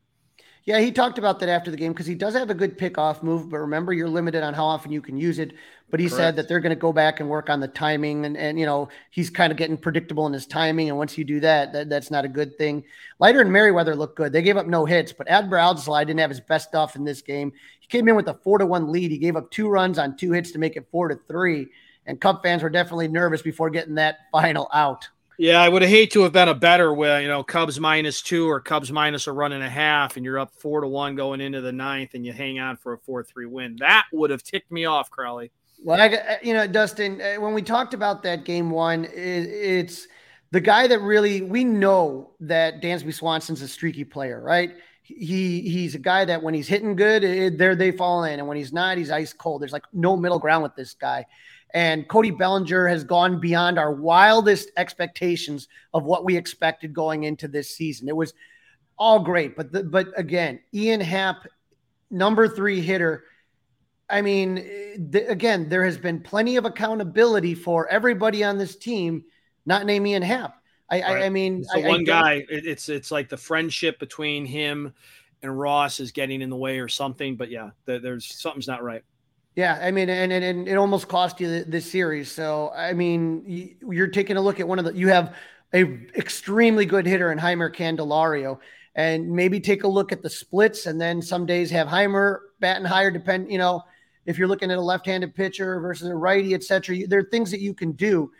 Yeah, 0.66 0.80
he 0.80 0.90
talked 0.90 1.16
about 1.16 1.38
that 1.38 1.48
after 1.48 1.70
the 1.70 1.76
game 1.76 1.92
because 1.92 2.06
he 2.06 2.16
does 2.16 2.34
have 2.34 2.50
a 2.50 2.54
good 2.54 2.76
pickoff 2.76 3.22
move, 3.22 3.48
but 3.48 3.58
remember 3.58 3.92
you're 3.92 4.08
limited 4.08 4.42
on 4.42 4.52
how 4.52 4.64
often 4.64 4.90
you 4.90 5.00
can 5.00 5.16
use 5.16 5.38
it. 5.38 5.52
But 5.90 6.00
he 6.00 6.06
Correct. 6.06 6.16
said 6.16 6.36
that 6.36 6.48
they're 6.48 6.58
going 6.58 6.74
to 6.74 6.80
go 6.80 6.92
back 6.92 7.20
and 7.20 7.28
work 7.28 7.48
on 7.48 7.60
the 7.60 7.68
timing, 7.68 8.24
and 8.24 8.36
and 8.36 8.58
you 8.58 8.66
know 8.66 8.88
he's 9.12 9.30
kind 9.30 9.52
of 9.52 9.56
getting 9.56 9.76
predictable 9.76 10.26
in 10.26 10.32
his 10.32 10.44
timing, 10.44 10.88
and 10.88 10.98
once 10.98 11.16
you 11.16 11.24
do 11.24 11.38
that, 11.38 11.72
that 11.72 11.88
that's 11.88 12.10
not 12.10 12.24
a 12.24 12.28
good 12.28 12.58
thing. 12.58 12.82
Leiter 13.20 13.40
and 13.40 13.52
Merryweather 13.52 13.94
looked 13.94 14.16
good. 14.16 14.32
They 14.32 14.42
gave 14.42 14.56
up 14.56 14.66
no 14.66 14.84
hits, 14.84 15.12
but 15.12 15.28
Adbert 15.28 15.60
Alzolay 15.60 16.04
didn't 16.04 16.18
have 16.18 16.30
his 16.30 16.40
best 16.40 16.68
stuff 16.68 16.96
in 16.96 17.04
this 17.04 17.22
game. 17.22 17.52
He 17.78 17.86
came 17.86 18.08
in 18.08 18.16
with 18.16 18.26
a 18.26 18.34
four 18.34 18.58
to 18.58 18.66
one 18.66 18.90
lead. 18.90 19.12
He 19.12 19.18
gave 19.18 19.36
up 19.36 19.52
two 19.52 19.68
runs 19.68 20.00
on 20.00 20.16
two 20.16 20.32
hits 20.32 20.50
to 20.50 20.58
make 20.58 20.76
it 20.76 20.88
four 20.90 21.06
to 21.06 21.18
three 21.28 21.68
and 22.06 22.20
Cub 22.20 22.42
fans 22.42 22.62
were 22.62 22.70
definitely 22.70 23.08
nervous 23.08 23.42
before 23.42 23.70
getting 23.70 23.96
that 23.96 24.18
final 24.32 24.68
out. 24.72 25.08
Yeah, 25.38 25.60
I 25.60 25.68
would 25.68 25.82
have 25.82 25.90
hate 25.90 26.12
to 26.12 26.22
have 26.22 26.32
been 26.32 26.48
a 26.48 26.54
better 26.54 26.92
with 26.94 27.22
you 27.22 27.28
know 27.28 27.42
Cubs 27.42 27.78
minus 27.78 28.22
two 28.22 28.48
or 28.48 28.60
Cubs 28.60 28.90
minus 28.90 29.26
a 29.26 29.32
run 29.32 29.52
and 29.52 29.62
a 29.62 29.68
half, 29.68 30.16
and 30.16 30.24
you're 30.24 30.38
up 30.38 30.54
four 30.54 30.80
to 30.80 30.88
one 30.88 31.14
going 31.14 31.40
into 31.40 31.60
the 31.60 31.72
ninth, 31.72 32.14
and 32.14 32.24
you 32.24 32.32
hang 32.32 32.58
on 32.58 32.76
for 32.76 32.94
a 32.94 32.98
four 32.98 33.22
three 33.22 33.46
win. 33.46 33.76
That 33.80 34.06
would 34.12 34.30
have 34.30 34.42
ticked 34.42 34.70
me 34.72 34.86
off, 34.86 35.10
Crawly. 35.10 35.50
Well, 35.82 36.00
I, 36.00 36.38
you 36.42 36.54
know, 36.54 36.66
Dustin, 36.66 37.20
uh, 37.20 37.40
when 37.40 37.52
we 37.52 37.60
talked 37.60 37.92
about 37.92 38.22
that 38.22 38.44
game 38.44 38.70
one, 38.70 39.04
it, 39.04 39.10
it's 39.12 40.08
the 40.52 40.60
guy 40.60 40.86
that 40.86 41.00
really 41.00 41.42
we 41.42 41.64
know 41.64 42.30
that 42.40 42.80
Dansby 42.80 43.12
Swanson's 43.12 43.60
a 43.60 43.68
streaky 43.68 44.04
player, 44.04 44.40
right? 44.40 44.74
He 45.02 45.60
he's 45.60 45.94
a 45.94 46.00
guy 46.00 46.24
that 46.24 46.42
when 46.42 46.54
he's 46.54 46.66
hitting 46.66 46.96
good, 46.96 47.22
it, 47.24 47.58
there 47.58 47.76
they 47.76 47.92
fall 47.92 48.24
in, 48.24 48.38
and 48.38 48.48
when 48.48 48.56
he's 48.56 48.72
not, 48.72 48.96
he's 48.96 49.10
ice 49.10 49.34
cold. 49.34 49.60
There's 49.60 49.72
like 49.72 49.84
no 49.92 50.16
middle 50.16 50.38
ground 50.38 50.62
with 50.62 50.74
this 50.74 50.94
guy. 50.94 51.26
And 51.74 52.08
Cody 52.08 52.30
Bellinger 52.30 52.88
has 52.88 53.04
gone 53.04 53.40
beyond 53.40 53.78
our 53.78 53.92
wildest 53.92 54.70
expectations 54.76 55.68
of 55.92 56.04
what 56.04 56.24
we 56.24 56.36
expected 56.36 56.94
going 56.94 57.24
into 57.24 57.48
this 57.48 57.70
season. 57.70 58.08
It 58.08 58.16
was 58.16 58.32
all 58.98 59.20
great, 59.20 59.56
but 59.56 59.72
the, 59.72 59.82
but 59.82 60.08
again, 60.16 60.60
Ian 60.72 61.00
Happ, 61.00 61.46
number 62.10 62.48
three 62.48 62.80
hitter. 62.80 63.24
I 64.08 64.22
mean, 64.22 64.54
the, 65.10 65.26
again, 65.28 65.68
there 65.68 65.84
has 65.84 65.98
been 65.98 66.20
plenty 66.20 66.56
of 66.56 66.64
accountability 66.64 67.54
for 67.54 67.88
everybody 67.88 68.44
on 68.44 68.56
this 68.56 68.76
team, 68.76 69.24
not 69.66 69.84
name 69.84 70.06
Ian 70.06 70.22
Happ. 70.22 70.62
I, 70.88 71.00
right. 71.00 71.22
I, 71.22 71.26
I, 71.26 71.28
mean, 71.28 71.64
so 71.64 71.80
I, 71.80 71.88
one 71.88 72.04
guy. 72.04 72.44
It's 72.48 72.88
it's 72.88 73.10
like 73.10 73.28
the 73.28 73.36
friendship 73.36 73.98
between 73.98 74.46
him 74.46 74.94
and 75.42 75.58
Ross 75.58 76.00
is 76.00 76.12
getting 76.12 76.42
in 76.42 76.50
the 76.50 76.56
way 76.56 76.78
or 76.78 76.88
something. 76.88 77.36
But 77.36 77.50
yeah, 77.50 77.70
there's 77.84 78.24
something's 78.24 78.68
not 78.68 78.82
right. 78.82 79.02
Yeah, 79.56 79.78
I 79.80 79.90
mean, 79.90 80.10
and, 80.10 80.30
and, 80.30 80.44
and 80.44 80.68
it 80.68 80.76
almost 80.76 81.08
cost 81.08 81.40
you 81.40 81.64
this 81.64 81.90
series. 81.90 82.30
So, 82.30 82.70
I 82.76 82.92
mean, 82.92 83.74
you're 83.90 84.06
taking 84.06 84.36
a 84.36 84.40
look 84.40 84.60
at 84.60 84.68
one 84.68 84.78
of 84.78 84.84
the. 84.84 84.94
You 84.94 85.08
have 85.08 85.34
a 85.72 85.84
extremely 86.14 86.84
good 86.84 87.06
hitter 87.06 87.32
in 87.32 87.38
Jeimer 87.38 87.74
Candelario, 87.74 88.58
and 88.94 89.30
maybe 89.30 89.58
take 89.58 89.84
a 89.84 89.88
look 89.88 90.12
at 90.12 90.22
the 90.22 90.28
splits, 90.28 90.84
and 90.84 91.00
then 91.00 91.22
some 91.22 91.46
days 91.46 91.70
have 91.70 91.88
Jeimer 91.88 92.40
batting 92.60 92.84
higher. 92.84 93.10
Depend, 93.10 93.50
you 93.50 93.56
know, 93.56 93.82
if 94.26 94.36
you're 94.36 94.46
looking 94.46 94.70
at 94.70 94.76
a 94.76 94.80
left-handed 94.80 95.34
pitcher 95.34 95.80
versus 95.80 96.06
a 96.08 96.14
righty, 96.14 96.52
etc. 96.52 97.06
There 97.08 97.20
are 97.20 97.30
things 97.30 97.50
that 97.50 97.60
you 97.60 97.72
can 97.72 97.92
do. 97.92 98.30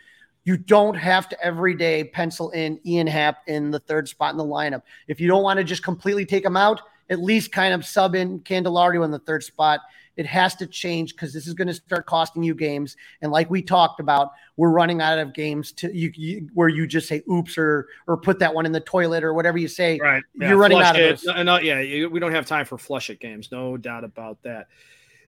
You 0.43 0.55
don't 0.55 0.95
have 0.95 1.27
to 1.29 1.43
every 1.43 1.73
day 1.73 2.03
pencil 2.03 2.51
in 2.51 2.79
Ian 2.85 3.07
Happ 3.07 3.39
in 3.47 3.71
the 3.71 3.79
third 3.79 4.07
spot 4.07 4.33
in 4.33 4.37
the 4.37 4.45
lineup. 4.45 4.83
If 5.07 5.19
you 5.19 5.27
don't 5.27 5.43
want 5.43 5.57
to 5.57 5.63
just 5.63 5.81
completely 5.81 6.27
take 6.27 6.45
him 6.45 6.55
out, 6.55 6.79
at 7.09 7.19
least 7.19 7.51
kind 7.51 7.73
of 7.73 7.87
sub 7.87 8.13
in 8.13 8.41
Candelario 8.41 9.03
in 9.03 9.09
the 9.09 9.19
third 9.19 9.43
spot 9.43 9.81
it 10.17 10.25
has 10.25 10.55
to 10.55 10.67
change 10.67 11.15
because 11.15 11.31
this 11.31 11.47
is 11.47 11.53
going 11.53 11.67
to 11.67 11.73
start 11.73 12.05
costing 12.07 12.43
you 12.43 12.53
games. 12.53 12.97
And 13.21 13.31
like 13.31 13.49
we 13.49 13.61
talked 13.61 13.99
about, 13.99 14.31
we're 14.57 14.71
running 14.71 14.99
out 14.99 15.19
of 15.19 15.33
games 15.33 15.71
to 15.73 15.95
you, 15.95 16.11
you 16.15 16.49
where 16.53 16.67
you 16.67 16.87
just 16.87 17.07
say 17.07 17.23
oops 17.31 17.57
or 17.57 17.87
or 18.07 18.17
put 18.17 18.39
that 18.39 18.53
one 18.53 18.65
in 18.65 18.71
the 18.71 18.81
toilet 18.81 19.23
or 19.23 19.33
whatever 19.33 19.57
you 19.57 19.67
say. 19.67 19.99
Right. 20.01 20.23
Yeah, 20.35 20.49
you're 20.49 20.57
running 20.57 20.81
out 20.81 20.99
it. 20.99 21.13
of 21.13 21.21
those. 21.21 21.45
No, 21.45 21.59
yeah, 21.59 22.07
we 22.07 22.19
don't 22.19 22.33
have 22.33 22.45
time 22.45 22.65
for 22.65 22.77
flush 22.77 23.09
it 23.09 23.19
games. 23.19 23.51
No 23.51 23.77
doubt 23.77 24.03
about 24.03 24.41
that. 24.43 24.67